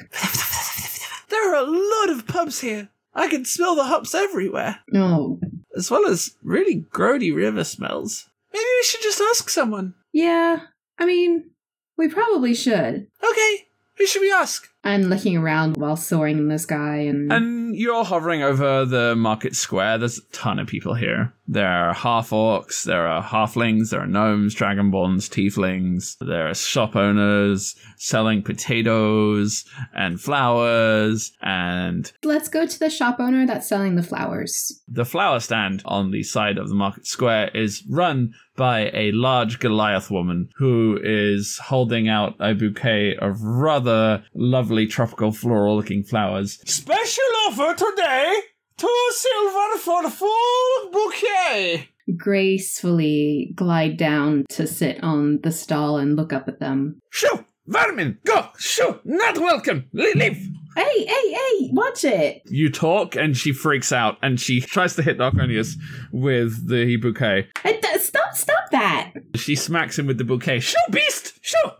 [1.58, 2.88] Are a lot of pubs here.
[3.14, 5.40] I can smell the hops everywhere, No.
[5.76, 8.28] as well as really grody river smells.
[8.52, 9.94] Maybe we should just ask someone.
[10.12, 10.60] Yeah,
[10.98, 11.50] I mean,
[11.96, 13.08] we probably should.
[13.28, 13.66] Okay,
[13.96, 14.68] who should we ask?
[14.84, 19.56] I'm looking around while soaring in the sky and, And you're hovering over the market
[19.56, 19.98] square.
[19.98, 21.34] There's a ton of people here.
[21.50, 26.16] There are half orcs, there are halflings, there are gnomes, dragonborns, tieflings.
[26.20, 29.64] There are shop owners selling potatoes
[29.94, 31.32] and flowers.
[31.40, 34.82] And let's go to the shop owner that's selling the flowers.
[34.86, 39.58] the flower stand on the side of the market square is run by a large
[39.60, 46.58] Goliath woman who is holding out a bouquet of rather lovely tropical floral looking flowers.
[46.66, 48.40] Special offer today!
[48.76, 51.88] Two silver for the full bouquet!
[52.16, 57.00] Gracefully glide down to sit on the stall and look up at them.
[57.10, 57.44] Shoo!
[57.66, 58.18] Vermin!
[58.24, 58.48] Go!
[58.56, 59.00] Shoo!
[59.04, 59.84] Not welcome!
[59.92, 60.48] Leave!
[60.76, 62.42] Hey, hey, hey, watch it!
[62.46, 65.74] You talk and she freaks out and she tries to hit Darkonius
[66.12, 67.48] with the bouquet.
[67.62, 69.12] Hey, th- stop, stop that!
[69.34, 70.60] She smacks him with the bouquet.
[70.60, 71.38] Shoo, beast!
[71.42, 71.70] Shoo!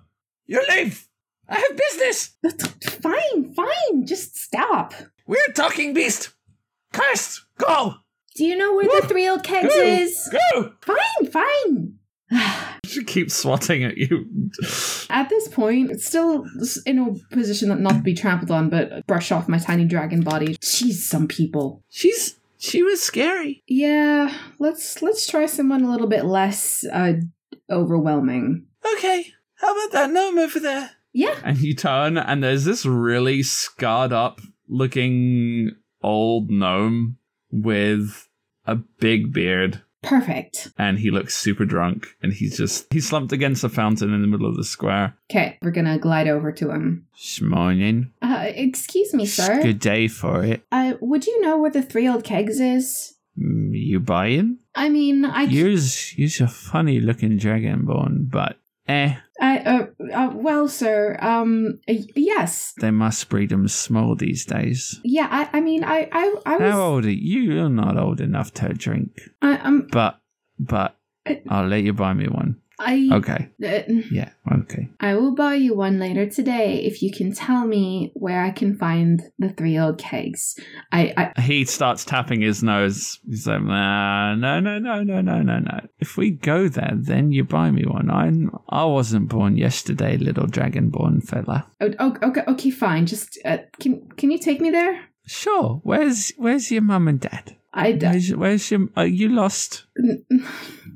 [0.47, 1.08] You leave!
[1.49, 2.37] I have business!
[3.01, 4.93] Fine, fine, just stop.
[5.27, 6.31] We're talking beast!
[6.93, 7.45] Cursed!
[7.59, 7.95] Go!
[8.37, 9.83] Do you know where the three old kegs Go!
[9.83, 10.31] is?
[10.53, 10.73] Go!
[10.83, 11.99] Fine, fine.
[12.85, 14.25] She keeps swatting at you.
[15.11, 16.47] At this point, it's still
[16.87, 20.23] in a position that not to be trampled on, but brush off my tiny dragon
[20.23, 20.57] body.
[20.63, 21.83] She's some people.
[21.91, 23.63] She's she was scary.
[23.67, 27.15] Yeah, let's let's try someone a little bit less uh
[27.71, 28.67] overwhelming.
[28.95, 30.93] Okay, how about that gnome over there?
[31.19, 31.37] Yeah.
[31.43, 37.17] And you turn, and there's this really scarred up looking old gnome
[37.51, 38.29] with
[38.67, 39.83] a big beard.
[40.03, 40.69] Perfect.
[40.79, 44.29] And he looks super drunk, and he's just he's slumped against a fountain in the
[44.29, 45.17] middle of the square.
[45.29, 47.07] Okay, we're gonna glide over to him.
[47.43, 48.13] Morning.
[48.23, 49.61] Uh, excuse me, sir.
[49.61, 50.63] Good day for it.
[50.71, 53.15] Uh, would you know where the three old kegs is?
[53.37, 54.59] Mm, You buying?
[54.77, 58.58] I mean, I, You's you's a funny looking dragonborn, but
[58.89, 64.45] eh, I, uh, uh, well, sir, um, y- yes, they must breed them small these
[64.45, 65.01] days.
[65.05, 65.29] yeah.
[65.31, 67.41] I, I mean, I, I, I was, How old are you?
[67.41, 70.21] You're not old enough to drink, I, um, but
[70.59, 70.97] but
[71.49, 72.57] I'll let you buy me one.
[72.79, 73.49] I, Okay.
[73.65, 74.31] uh, Yeah.
[74.51, 74.89] Okay.
[75.01, 78.77] I will buy you one later today if you can tell me where I can
[78.77, 80.59] find the three old kegs.
[80.93, 83.19] I, I, He starts tapping his nose.
[83.29, 85.81] He's like, nah, no, no, no, no, no, no, no.
[85.99, 88.11] If we go there, then you buy me one.
[88.11, 91.67] I'm, I wasn't born yesterday, little dragonborn fella.
[91.81, 93.07] oh, oh, okay, okay, fine.
[93.07, 95.05] Just, uh, can, can you take me there?
[95.27, 95.81] Sure.
[95.83, 97.57] Where's, where's your mum and dad?
[97.79, 98.89] I, d- Where's, where's your?
[98.97, 99.85] Are you lost?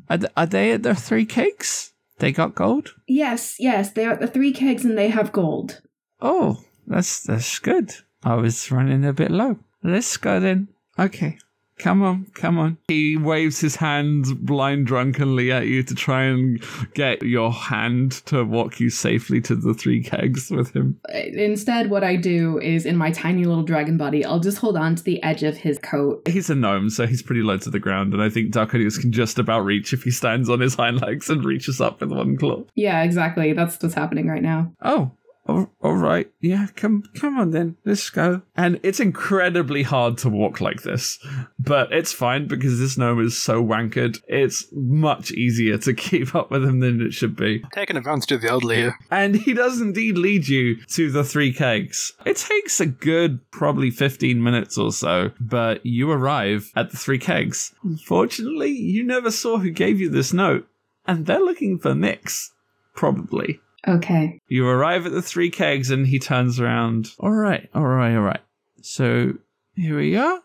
[0.09, 1.92] Are, th- are they at the three cakes?
[2.18, 2.95] They got gold.
[3.09, 5.81] yes, yes, they are at the three kegs and they have gold.
[6.21, 7.92] Oh, that's that's good.
[8.25, 9.59] I was running a bit low.
[9.83, 10.68] Let's go then.
[10.99, 11.38] Okay.
[11.83, 12.79] Come on, come on.
[12.87, 16.62] He waves his hand blind drunkenly at you to try and
[16.95, 21.01] get your hand to walk you safely to the three kegs with him.
[21.09, 24.95] Instead, what I do is in my tiny little dragon body, I'll just hold on
[24.95, 26.23] to the edge of his coat.
[26.29, 29.11] He's a gnome, so he's pretty low to the ground, and I think Darkonius can
[29.11, 32.37] just about reach if he stands on his hind legs and reaches up with one
[32.37, 32.62] claw.
[32.77, 33.55] Yeah, exactly.
[33.55, 34.73] That's what's happening right now.
[34.85, 35.11] Oh,
[35.46, 36.31] all, all right.
[36.40, 37.76] Yeah, come come on then.
[37.85, 38.42] Let's go.
[38.57, 41.18] And it's incredibly hard to walk like this,
[41.59, 44.18] but it's fine because this gnome is so wankered.
[44.28, 47.64] It's much easier to keep up with him than it should be.
[47.74, 48.98] Taking advantage of the elderly here.
[49.11, 52.12] And he does indeed lead you to the three kegs.
[52.24, 57.18] It takes a good probably 15 minutes or so, but you arrive at the three
[57.18, 57.74] kegs.
[57.83, 60.68] Unfortunately, you never saw who gave you this note,
[61.07, 62.52] and they're looking for Nix.
[62.94, 63.61] Probably.
[63.87, 64.38] Okay.
[64.49, 67.11] You arrive at the three kegs and he turns around.
[67.18, 68.40] All right, all right, all right.
[68.83, 69.35] So
[69.75, 70.40] here we are.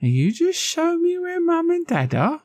[0.00, 2.42] And you just show me where mum and dad are,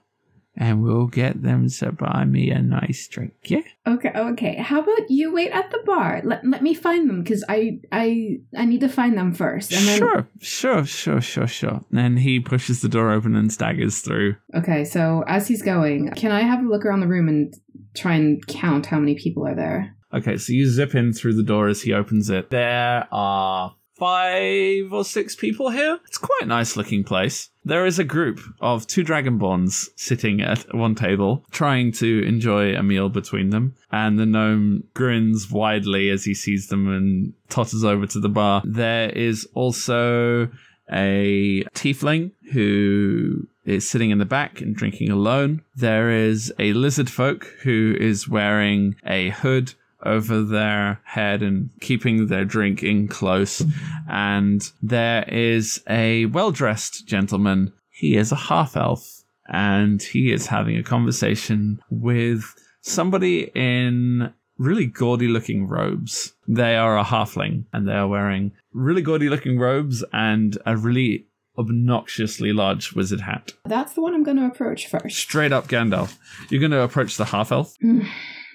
[0.56, 3.62] and we'll get them to buy me a nice drink, yeah?
[3.88, 4.56] Okay, okay.
[4.56, 6.21] How about you wait at the bar?
[6.23, 9.71] Let, let me find them because I I I need to find them first.
[9.71, 11.82] And then Sure, sure, sure, sure, sure.
[11.95, 14.36] And he pushes the door open and staggers through.
[14.56, 17.53] Okay, so as he's going, can I have a look around the room and
[17.95, 19.95] try and count how many people are there?
[20.13, 22.52] Okay, so you zip in through the door as he opens it.
[22.52, 25.99] There are five or six people here.
[26.06, 27.49] It's quite a nice looking place.
[27.65, 32.84] There is a group of two dragonborns sitting at one table, trying to enjoy a
[32.84, 33.76] meal between them.
[33.91, 38.62] And the gnome grins widely as he sees them and totters over to the bar.
[38.65, 40.49] There is also
[40.91, 45.62] a tiefling who is sitting in the back and drinking alone.
[45.75, 49.73] There is a lizard folk who is wearing a hood
[50.06, 53.63] over their head and keeping their drink in close.
[54.10, 57.73] And there is a well dressed gentleman.
[57.89, 62.43] He is a half elf and he is having a conversation with
[62.81, 66.33] somebody in really gaudy looking robes.
[66.47, 71.27] They are a halfling and they are wearing really gaudy looking robes and a really
[71.58, 73.54] obnoxiously large wizard hat.
[73.65, 75.17] That's the one I'm going to approach first.
[75.17, 76.17] Straight up Gandalf.
[76.49, 77.75] You're going to approach the half elf.
[77.81, 78.01] Hmm.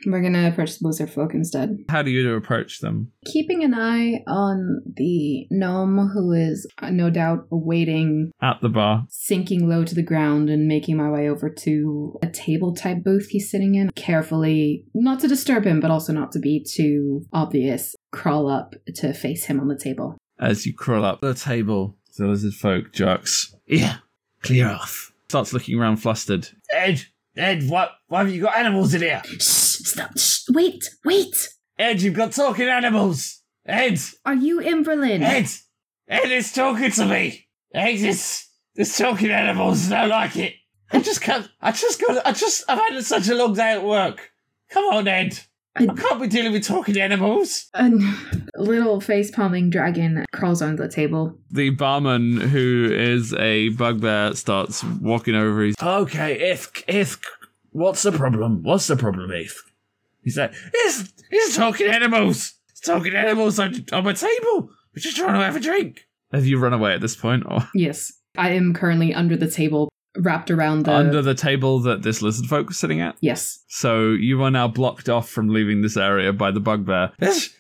[0.07, 1.76] We're going to approach the lizard folk instead.
[1.88, 3.12] How do you approach them?
[3.26, 9.07] Keeping an eye on the gnome who is uh, no doubt awaiting At the bar.
[9.11, 13.28] sinking low to the ground and making my way over to a table type booth
[13.30, 13.90] he's sitting in.
[13.96, 19.12] Carefully, not to disturb him, but also not to be too obvious, crawl up to
[19.12, 20.16] face him on the table.
[20.38, 23.55] As you crawl up the table, the lizard folk jerks.
[23.66, 23.96] Yeah,
[24.42, 25.12] clear off.
[25.28, 26.49] Starts looking around flustered.
[26.72, 27.05] Ed,
[27.36, 27.90] Ed, what?
[28.09, 29.22] Why have you got animals in here?
[29.79, 31.49] Shh, stop, shh, wait, wait!
[31.79, 33.43] Ed, you've got talking animals.
[33.66, 35.22] Ed, Are you Imberlin?
[35.22, 35.49] Ed,
[36.09, 37.47] Ed is talking to me.
[37.72, 39.89] Ed is, is talking animals.
[39.89, 40.55] Don't like it.
[40.91, 41.49] I just can't.
[41.61, 42.26] I just got.
[42.26, 42.64] I just.
[42.68, 44.31] I've had such a long day at work.
[44.70, 45.39] Come on, Ed.
[45.76, 47.68] I can't be dealing with talking animals.
[47.74, 47.91] A
[48.57, 51.39] little face palming dragon crawls onto the table.
[51.51, 55.62] The barman, who is a bugbear, starts walking over.
[55.62, 57.22] He's Okay, Ithk, Ithk,
[57.70, 58.64] what's the problem?
[58.64, 59.68] What's the problem, Ithk?
[60.23, 62.55] He's like, it's, it's talking animals.
[62.71, 64.71] It's talking animals on, on my table.
[64.95, 66.07] We're just trying to have a drink.
[66.33, 69.89] Have you run away at this point, or Yes, I am currently under the table,
[70.16, 70.93] wrapped around the.
[70.93, 73.16] under the table that this lizard folk was sitting at?
[73.21, 73.64] yes.
[73.69, 77.12] So you are now blocked off from leaving this area by the bugbear.
[77.19, 77.55] This,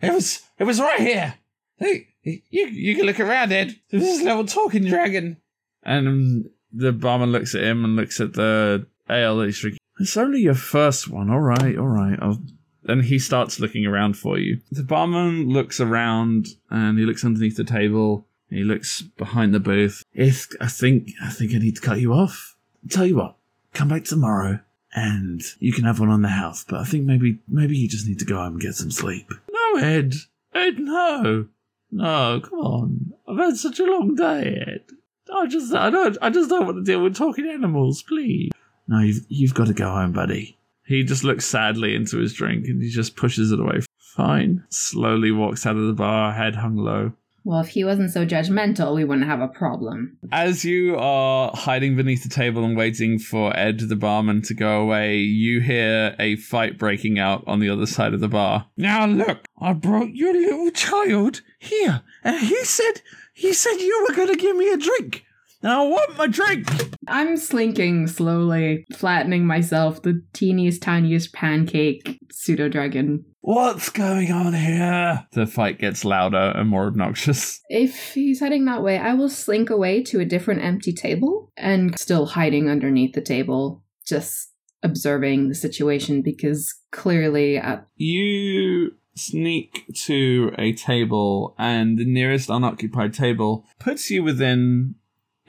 [0.00, 1.34] it was, it was right here.
[1.78, 3.74] Hey, you, you can look around, Ed.
[3.90, 5.38] This is level talking dragon.
[5.82, 9.78] And um, the barman looks at him and looks at the ale that he's drinking.
[10.02, 11.30] It's only your first one.
[11.30, 12.18] All right, all right.
[12.20, 12.42] I'll...
[12.84, 14.60] And he starts looking around for you.
[14.72, 18.26] The barman looks around and he looks underneath the table.
[18.50, 20.04] He looks behind the booth.
[20.12, 22.56] If I think I think I need to cut you off.
[22.90, 23.36] Tell you what,
[23.72, 24.58] come back tomorrow
[24.92, 26.64] and you can have one on the house.
[26.64, 29.30] But I think maybe maybe you just need to go home and get some sleep.
[29.50, 30.14] No, Ed.
[30.52, 31.46] Ed, no.
[31.92, 33.12] No, come on.
[33.28, 34.82] I've had such a long day, Ed.
[35.32, 38.50] I just, I don't, I just don't want to deal with talking animals, please.
[38.92, 40.58] No, you've, you've got to go home, buddy.
[40.84, 43.80] He just looks sadly into his drink and he just pushes it away.
[43.96, 44.64] Fine.
[44.68, 47.14] Slowly walks out of the bar, head hung low.
[47.42, 50.18] Well, if he wasn't so judgmental, we wouldn't have a problem.
[50.30, 54.82] As you are hiding beneath the table and waiting for Ed, the barman, to go
[54.82, 58.66] away, you hear a fight breaking out on the other side of the bar.
[58.76, 63.00] Now look, I brought your little child here, and he said,
[63.32, 65.24] he said you were gonna give me a drink.
[65.62, 66.66] Now I want my drink.
[67.06, 73.24] I'm slinking slowly, flattening myself, the teeniest, tiniest pancake pseudo dragon.
[73.42, 75.26] What's going on here?
[75.32, 77.60] The fight gets louder and more obnoxious.
[77.68, 81.98] If he's heading that way, I will slink away to a different empty table and
[81.98, 84.50] still hiding underneath the table, just
[84.82, 93.12] observing the situation because clearly uh, You sneak to a table, and the nearest unoccupied
[93.12, 94.94] table puts you within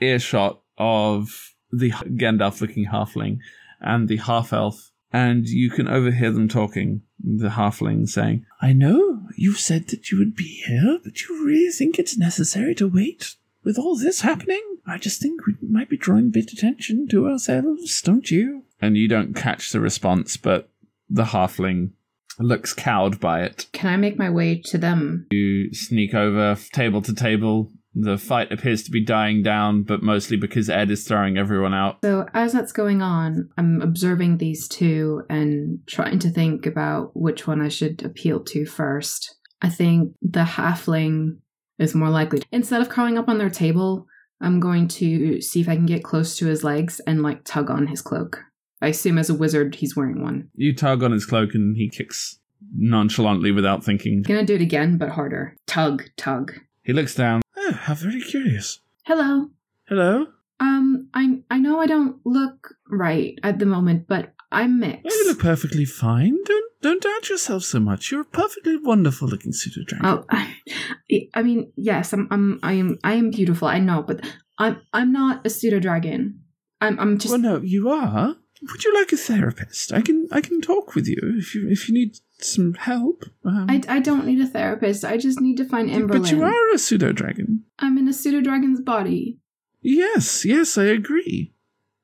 [0.04, 3.38] earshot of the Gandalf looking halfling
[3.80, 7.02] and the half elf, and you can overhear them talking.
[7.22, 11.70] The halfling saying, I know you said that you would be here, but you really
[11.70, 14.62] think it's necessary to wait with all this happening?
[14.86, 18.64] I just think we might be drawing a bit attention to ourselves, don't you?
[18.80, 20.68] And you don't catch the response, but
[21.08, 21.92] the halfling
[22.38, 23.66] looks cowed by it.
[23.72, 25.26] can I make my way to them?
[25.30, 27.70] You sneak over table to table.
[27.94, 31.98] The fight appears to be dying down, but mostly because Ed is throwing everyone out.
[32.02, 37.46] So, as that's going on, I'm observing these two and trying to think about which
[37.46, 39.36] one I should appeal to first.
[39.62, 41.38] I think the halfling
[41.78, 42.42] is more likely.
[42.50, 44.06] Instead of crawling up on their table,
[44.40, 47.70] I'm going to see if I can get close to his legs and like tug
[47.70, 48.42] on his cloak.
[48.82, 50.50] I assume as a wizard, he's wearing one.
[50.54, 52.38] You tug on his cloak and he kicks
[52.76, 54.22] nonchalantly without thinking.
[54.22, 55.56] Gonna do it again, but harder.
[55.66, 56.52] Tug, tug.
[56.82, 57.43] He looks down.
[57.74, 58.80] How very curious.
[59.04, 59.50] Hello.
[59.88, 60.26] Hello?
[60.60, 65.04] Um, I I know I don't look right at the moment, but I'm mixed.
[65.04, 66.36] You look perfectly fine.
[66.44, 68.10] Don't don't doubt yourself so much.
[68.10, 70.06] You're a perfectly wonderful looking pseudo dragon.
[70.06, 70.54] Oh, I,
[71.34, 73.68] I mean, yes, I'm, I'm, I am, I am beautiful.
[73.68, 74.20] I know, but
[74.58, 76.40] I'm, I'm not a pseudo dragon.
[76.80, 77.32] I'm, I'm just.
[77.32, 78.36] well, no, you are.
[78.62, 79.92] Would you like a therapist?
[79.92, 83.24] I can I can talk with you if you if you need some help.
[83.44, 85.04] Um, I, I don't need a therapist.
[85.04, 86.22] I just need to find Emberlin.
[86.22, 87.64] but you are a pseudo dragon.
[87.78, 89.38] I'm in a pseudo dragon's body.
[89.82, 91.52] Yes, yes, I agree.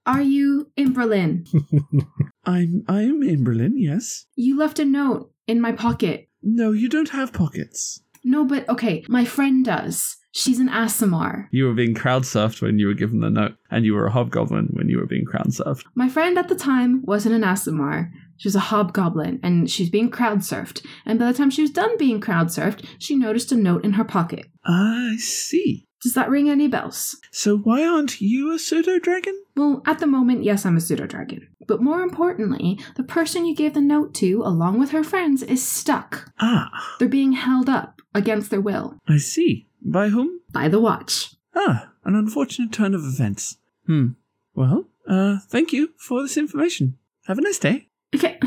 [0.07, 1.47] Are you Emberlin?
[2.45, 3.73] I'm I am Imberlin.
[3.77, 4.27] Yes.
[4.35, 6.29] you left a note in my pocket.
[6.43, 8.01] No, you don't have pockets.
[8.25, 10.17] No, but okay, my friend does.
[10.33, 11.49] She's an Aasimar.
[11.51, 14.13] You were being crowd surfed when you were given the note, and you were a
[14.13, 15.85] hobgoblin when you were being crowd surfed.
[15.95, 18.11] My friend at the time wasn't an Aasimar.
[18.37, 20.83] She was a hobgoblin and she's being crowd surfed.
[21.05, 23.93] And by the time she was done being crowd surfed, she noticed a note in
[23.95, 24.47] her pocket.
[24.65, 25.87] I see.
[26.03, 27.19] Does that ring any bells?
[27.33, 29.39] So why aren't you a pseudo dragon?
[29.55, 31.49] Well, at the moment, yes, I'm a pseudo dragon.
[31.69, 35.63] But more importantly, the person you gave the note to, along with her friends, is
[35.63, 36.33] stuck.
[36.41, 39.67] Ah, They're being held up against their will I see.
[39.83, 40.41] By whom?
[40.53, 41.35] by the watch.
[41.55, 43.57] Ah, an unfortunate turn of events.
[43.87, 44.09] Hmm.
[44.55, 46.99] Well, uh, thank you for this information.
[47.27, 47.89] Have a nice day.
[48.15, 48.39] Okay,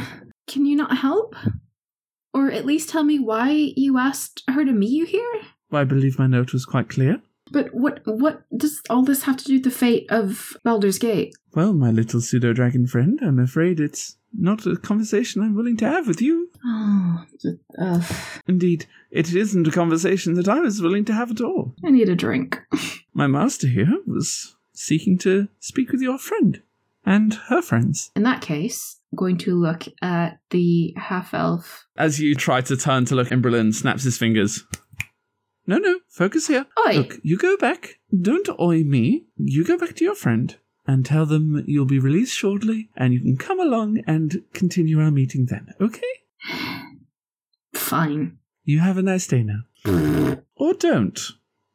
[0.48, 1.36] can you not help?
[2.34, 5.42] Or at least tell me why you asked her to meet you here?
[5.72, 7.22] I believe my note was quite clear.
[7.52, 11.36] But what what does all this have to do with the fate of Baldur's Gate?
[11.54, 15.88] Well, my little pseudo dragon friend, I'm afraid it's not a conversation I'm willing to
[15.88, 16.43] have with you.
[16.66, 17.26] Oh,
[17.82, 18.04] ugh.
[18.48, 21.76] Indeed, it isn't a conversation that I was willing to have at all.
[21.84, 22.60] I need a drink.
[23.14, 26.62] My master here was seeking to speak with your friend
[27.06, 28.12] and her friends.
[28.16, 31.86] In that case, I'm going to look at the half elf.
[31.98, 34.64] As you try to turn to look, Emberlin snaps his fingers.
[35.68, 36.66] No, no, focus here.
[36.88, 36.94] Oi!
[36.98, 38.00] Look, you go back.
[38.20, 39.26] Don't oi me.
[39.38, 43.22] You go back to your friend and tell them you'll be released shortly and you
[43.22, 46.02] can come along and continue our meeting then, okay?
[47.74, 48.38] Fine.
[48.64, 50.40] You have a nice day now.
[50.56, 51.20] or don't.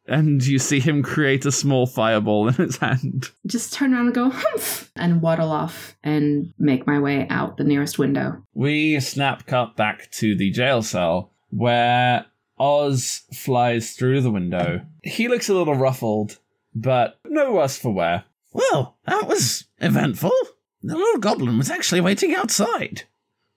[0.06, 3.30] And you see him create a small fireball in his hand.
[3.46, 7.64] Just turn around and go humph and waddle off and make my way out the
[7.64, 8.42] nearest window.
[8.54, 12.24] We snap cut back to the jail cell where
[12.58, 14.80] Oz flies through the window.
[15.02, 16.38] He looks a little ruffled,
[16.74, 18.24] but no worse for wear.
[18.52, 20.32] Well, that was eventful.
[20.82, 23.02] The little goblin was actually waiting outside.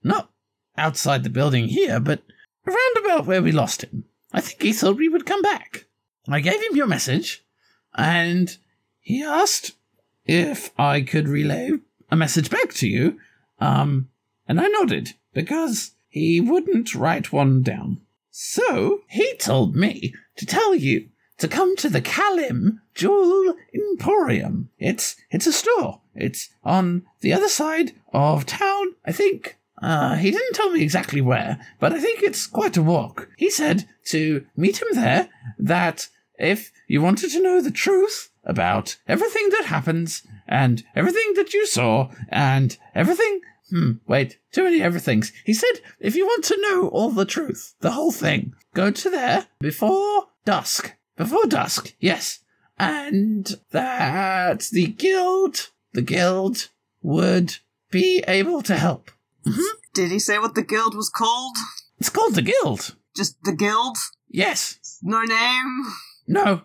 [0.03, 0.30] Not
[0.77, 2.21] outside the building here, but
[2.67, 4.05] around about where we lost him.
[4.33, 5.85] I think he thought we would come back.
[6.27, 7.43] I gave him your message,
[7.95, 8.55] and
[8.99, 9.73] he asked
[10.25, 11.71] if I could relay
[12.09, 13.19] a message back to you.
[13.59, 14.09] Um,
[14.47, 18.01] and I nodded because he wouldn't write one down.
[18.29, 24.69] So he told me to tell you to come to the Calim Jewel Emporium.
[24.77, 26.01] It's it's a store.
[26.15, 29.57] It's on the other side of town, I think.
[29.81, 33.29] Uh, he didn't tell me exactly where, but I think it's quite a walk.
[33.37, 36.07] He said to meet him there, that
[36.37, 41.65] if you wanted to know the truth about everything that happens, and everything that you
[41.65, 43.41] saw, and everything.
[43.69, 45.31] Hmm, wait, too many everythings.
[45.45, 49.09] He said if you want to know all the truth, the whole thing, go to
[49.09, 50.93] there before dusk.
[51.15, 52.39] Before dusk, yes.
[52.77, 56.69] And that the guild, the guild
[57.01, 57.57] would
[57.91, 59.11] be able to help.
[59.93, 61.55] Did he say what the guild was called?
[61.99, 62.95] It's called the guild.
[63.15, 63.97] Just the guild?
[64.29, 64.79] Yes.
[65.03, 65.83] No name?
[66.27, 66.61] No.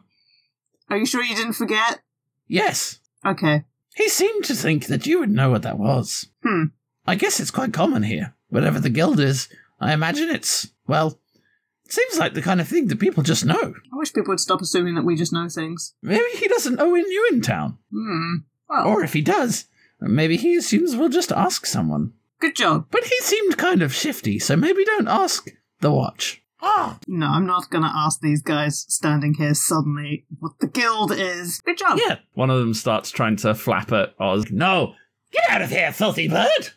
[0.89, 2.01] Are you sure you didn't forget?
[2.47, 3.01] Yes.
[3.25, 3.65] Okay.
[3.97, 6.27] He seemed to think that you would know what that was.
[6.45, 6.65] Hmm.
[7.07, 8.35] I guess it's quite common here.
[8.49, 9.49] Whatever the guild is,
[9.81, 11.19] I imagine it's, well,
[11.85, 13.75] it seems like the kind of thing that people just know.
[13.93, 15.95] I wish people would stop assuming that we just know things.
[16.03, 17.79] Maybe he doesn't know when you're in town.
[17.93, 18.35] Hmm.
[18.69, 19.65] Well, Or if he does,
[20.01, 22.13] maybe he assumes we'll just ask someone.
[22.41, 22.87] Good job.
[22.91, 25.49] But he seemed kind of shifty, so maybe don't ask
[25.81, 26.43] the watch.
[26.63, 31.61] Ah, No, I'm not gonna ask these guys standing here suddenly what the guild is.
[31.61, 31.99] Good job.
[32.05, 32.19] yeah.
[32.35, 34.51] One of them starts trying to flap at Oz.
[34.51, 34.95] No.
[35.33, 36.71] Get out of here, filthy bird!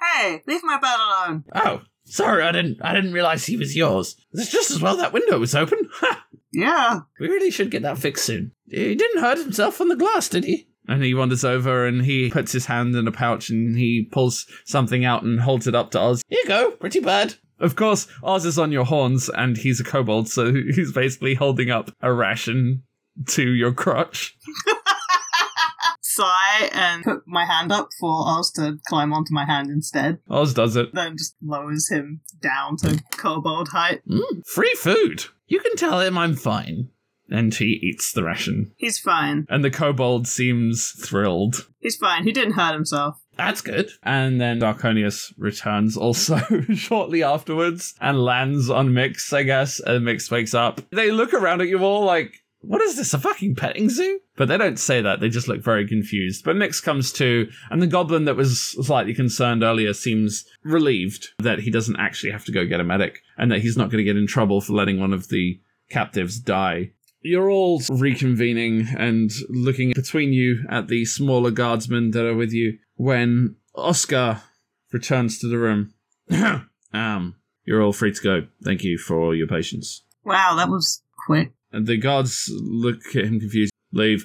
[0.00, 1.44] Hey, leave my bird alone.
[1.54, 4.16] Oh, sorry, I didn't I didn't realize he was yours.
[4.32, 5.78] It's just as well that window was open.
[6.52, 7.00] Yeah.
[7.20, 8.52] We really should get that fixed soon.
[8.70, 10.68] He didn't hurt himself on the glass, did he?
[10.88, 14.46] And he wanders over and he puts his hand in a pouch and he pulls
[14.64, 16.22] something out and holds it up to Oz.
[16.28, 17.34] Here you go, pretty bird.
[17.58, 21.70] Of course, Oz is on your horns and he's a kobold, so he's basically holding
[21.70, 22.82] up a ration
[23.28, 24.36] to your crotch.
[26.02, 30.18] Sigh and put my hand up for Oz to climb onto my hand instead.
[30.30, 30.94] Oz does it.
[30.94, 34.02] Then just lowers him down to kobold height.
[34.08, 35.26] Mm, free food.
[35.46, 36.88] You can tell him I'm fine.
[37.28, 38.72] And he eats the ration.
[38.76, 39.46] He's fine.
[39.48, 41.68] And the kobold seems thrilled.
[41.80, 42.24] He's fine.
[42.24, 43.20] He didn't hurt himself.
[43.36, 43.90] That's good.
[44.02, 46.38] And then Darkonius returns also
[46.74, 49.80] shortly afterwards and lands on Mix, I guess.
[49.80, 50.80] And Mix wakes up.
[50.90, 54.20] They look around at you all like, what is this, a fucking petting zoo?
[54.36, 56.44] But they don't say that, they just look very confused.
[56.44, 61.60] But Mix comes to, and the goblin that was slightly concerned earlier seems relieved that
[61.60, 64.04] he doesn't actually have to go get a medic and that he's not going to
[64.04, 65.60] get in trouble for letting one of the
[65.90, 66.90] captives die.
[67.26, 72.78] You're all reconvening and looking between you at the smaller guardsmen that are with you
[72.94, 74.42] when Oscar
[74.92, 75.92] returns to the room.
[76.92, 78.46] um, you're all free to go.
[78.62, 80.04] Thank you for your patience.
[80.24, 81.50] Wow, that was quick.
[81.72, 83.72] And the guards look at him confused.
[83.90, 84.24] Leave.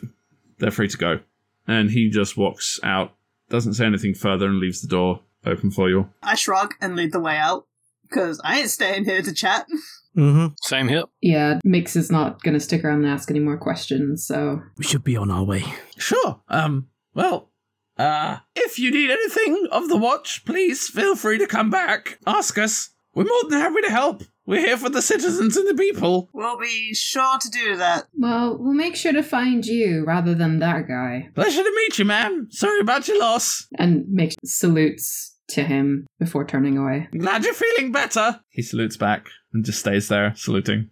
[0.59, 1.21] They're free to go.
[1.67, 3.15] And he just walks out,
[3.49, 5.21] doesn't say anything further, and leaves the door.
[5.43, 6.09] open for you.
[6.21, 7.65] I shrug and lead the way out
[8.07, 9.65] because I ain't staying here to chat.
[10.17, 10.53] Mm-hmm.
[10.61, 11.03] Same here.
[11.21, 14.61] Yeah, Mix is not going to stick around and ask any more questions, so.
[14.77, 15.63] We should be on our way.
[15.97, 16.41] Sure.
[16.49, 17.51] Um, well,
[17.97, 22.19] uh, if you need anything of the watch, please feel free to come back.
[22.25, 22.89] Ask us.
[23.13, 24.23] We're more than happy to help.
[24.45, 26.29] We're here for the citizens and the people.
[26.33, 28.07] We'll be sure to do that.
[28.17, 31.29] Well, we'll make sure to find you rather than that guy.
[31.35, 32.47] Pleasure to meet you, ma'am.
[32.51, 33.67] Sorry about your loss.
[33.77, 37.07] And Mix salutes to him before turning away.
[37.17, 38.41] Glad you're feeling better.
[38.49, 40.89] He salutes back and just stays there, saluting.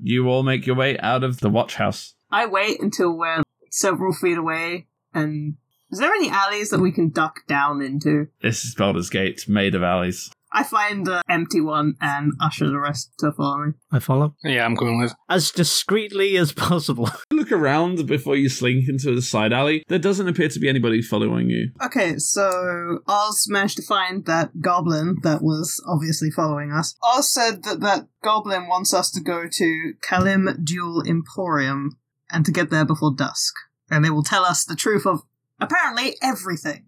[0.00, 2.14] You all make your way out of the watch house.
[2.30, 5.56] I wait until we're several feet away and.
[5.90, 8.28] Is there any alleys that we can duck down into?
[8.40, 10.30] This is Baldur's Gate, made of alleys.
[10.52, 13.72] I find an empty one and usher the rest to follow me.
[13.90, 14.34] I follow.
[14.44, 15.14] Yeah, I'm going with.
[15.28, 17.10] As discreetly as possible.
[17.30, 19.82] Look around before you slink into the side alley.
[19.88, 21.70] There doesn't appear to be anybody following you.
[21.84, 26.94] Okay, so Oz managed to find that goblin that was obviously following us.
[27.02, 31.98] Oz said that that goblin wants us to go to Calim Jewel Emporium
[32.30, 33.54] and to get there before dusk.
[33.90, 35.22] And they will tell us the truth of
[35.60, 36.86] apparently everything.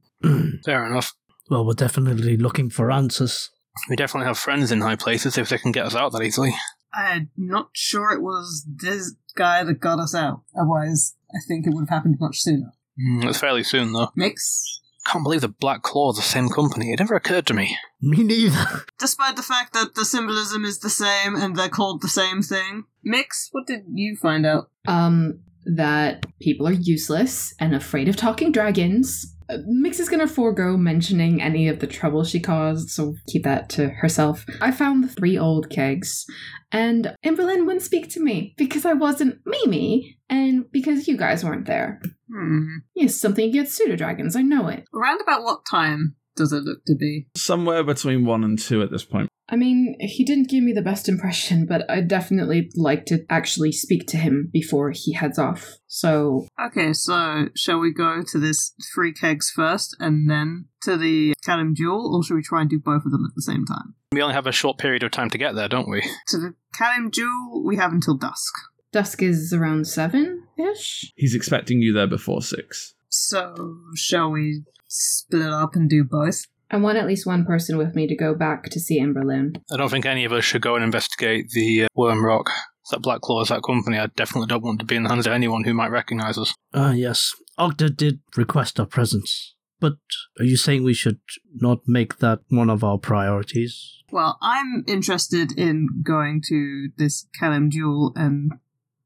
[0.65, 1.15] Fair enough.
[1.51, 3.51] Well, we're definitely looking for answers.
[3.89, 6.55] We definitely have friends in high places if they can get us out that easily.
[6.93, 10.43] I'm not sure it was this guy that got us out.
[10.59, 12.72] Otherwise, I think it would have happened much sooner.
[12.99, 14.11] Mm, it's fairly soon, though.
[14.14, 14.81] Mix?
[15.07, 16.93] Can't believe the Black Claw is the same company.
[16.93, 17.77] It never occurred to me.
[18.01, 18.85] Me neither.
[18.99, 22.85] Despite the fact that the symbolism is the same and they're called the same thing.
[23.03, 24.70] Mix, what did you find out?
[24.87, 29.34] Um, that people are useless and afraid of talking dragons.
[29.66, 33.88] Mix is gonna forego mentioning any of the trouble she caused, so keep that to
[33.88, 34.45] herself.
[34.61, 36.26] I found the three old kegs,
[36.72, 41.66] and Emberlyn wouldn't speak to me because I wasn't Mimi, and because you guys weren't
[41.66, 42.01] there.
[42.32, 42.78] Hmm.
[42.95, 44.84] Yes, something against pseudo dragons, I know it.
[44.95, 47.26] Around about what time does it look to be?
[47.37, 49.28] Somewhere between one and two at this point.
[49.47, 53.72] I mean, he didn't give me the best impression, but I'd definitely like to actually
[53.72, 55.76] speak to him before he heads off.
[55.87, 61.35] So, Okay, so shall we go to this three kegs first and then to the
[61.47, 63.95] Calim Jewel, or should we try and do both of them at the same time?
[64.12, 66.01] We only have a short period of time to get there, don't we?
[66.28, 68.55] To the Calim Jewel, we have until dusk.
[68.93, 71.12] dusk is around seven ish.
[71.16, 72.95] He's expecting you there before six.
[73.11, 74.64] So, shall we
[74.95, 76.47] split up and do both?
[76.70, 79.61] I want at least one person with me to go back to see Emberlyn.
[79.72, 82.51] I don't think any of us should go and investigate the uh, Wyrm Rock.
[82.84, 83.99] Is that Black Claw is that company?
[83.99, 86.55] I definitely don't want to be in the hands of anyone who might recognize us.
[86.72, 87.34] Ah, yes.
[87.59, 89.55] Ogda did request our presence.
[89.80, 89.99] But
[90.38, 91.20] are you saying we should
[91.55, 94.03] not make that one of our priorities?
[94.11, 98.53] Well, I'm interested in going to this Calim Jewel and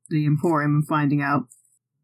[0.09, 1.49] the Emporium and finding out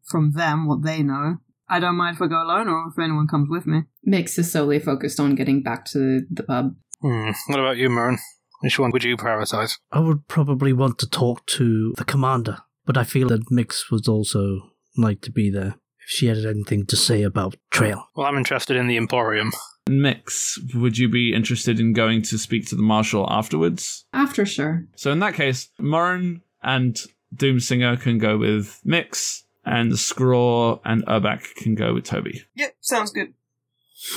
[0.03, 1.37] from them what they know.
[1.67, 3.83] I don't mind if I go alone or if anyone comes with me.
[4.03, 6.75] Mix is solely focused on getting back to the pub.
[7.01, 7.31] Hmm.
[7.47, 8.17] What about you, Marin?
[8.61, 9.77] Which one would you prioritize?
[9.91, 14.07] I would probably want to talk to the commander, but I feel that Mix would
[14.07, 18.07] also like to be there if she had anything to say about Trail.
[18.15, 19.51] Well, I'm interested in the Emporium.
[19.87, 24.05] Mix, would you be interested in going to speak to the marshal afterwards?
[24.13, 24.87] After sure.
[24.95, 26.97] So in that case, Murren and
[27.35, 32.43] Doomsinger can go with Mix, and the Scraw and Urbak can go with Toby.
[32.55, 33.33] Yep, sounds good.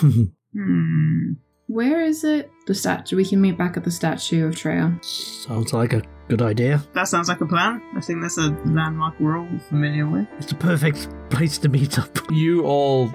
[0.55, 1.33] Hmm.
[1.67, 2.51] Where is it?
[2.67, 3.17] The statue.
[3.17, 4.99] We can meet back at the statue of Trail.
[5.03, 6.83] Sounds like a good idea.
[6.95, 7.83] That sounds like a plan.
[7.95, 10.27] I think that's a landmark we're all familiar with.
[10.39, 12.09] It's the perfect place to meet up.
[12.33, 13.13] You all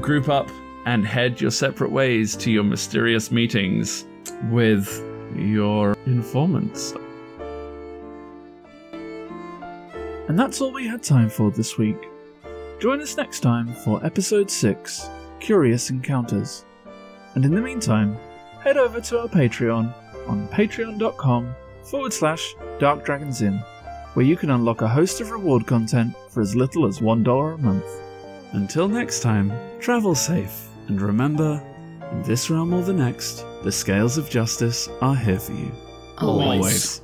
[0.00, 0.50] group up
[0.86, 4.04] and head your separate ways to your mysterious meetings
[4.50, 5.02] with
[5.36, 6.94] your informants.
[10.28, 11.98] And that's all we had time for this week.
[12.80, 15.08] Join us next time for episode 6
[15.40, 16.64] Curious Encounters.
[17.34, 18.16] And in the meantime,
[18.62, 19.92] head over to our Patreon
[20.26, 23.58] on patreon.com forward slash Dark Dragons Inn,
[24.14, 27.58] where you can unlock a host of reward content for as little as $1 a
[27.58, 27.84] month.
[28.52, 31.62] Until next time, travel safe, and remember,
[32.12, 35.72] in this realm or the next, the scales of justice are here for you.
[36.18, 36.58] Always.
[36.58, 37.03] Always.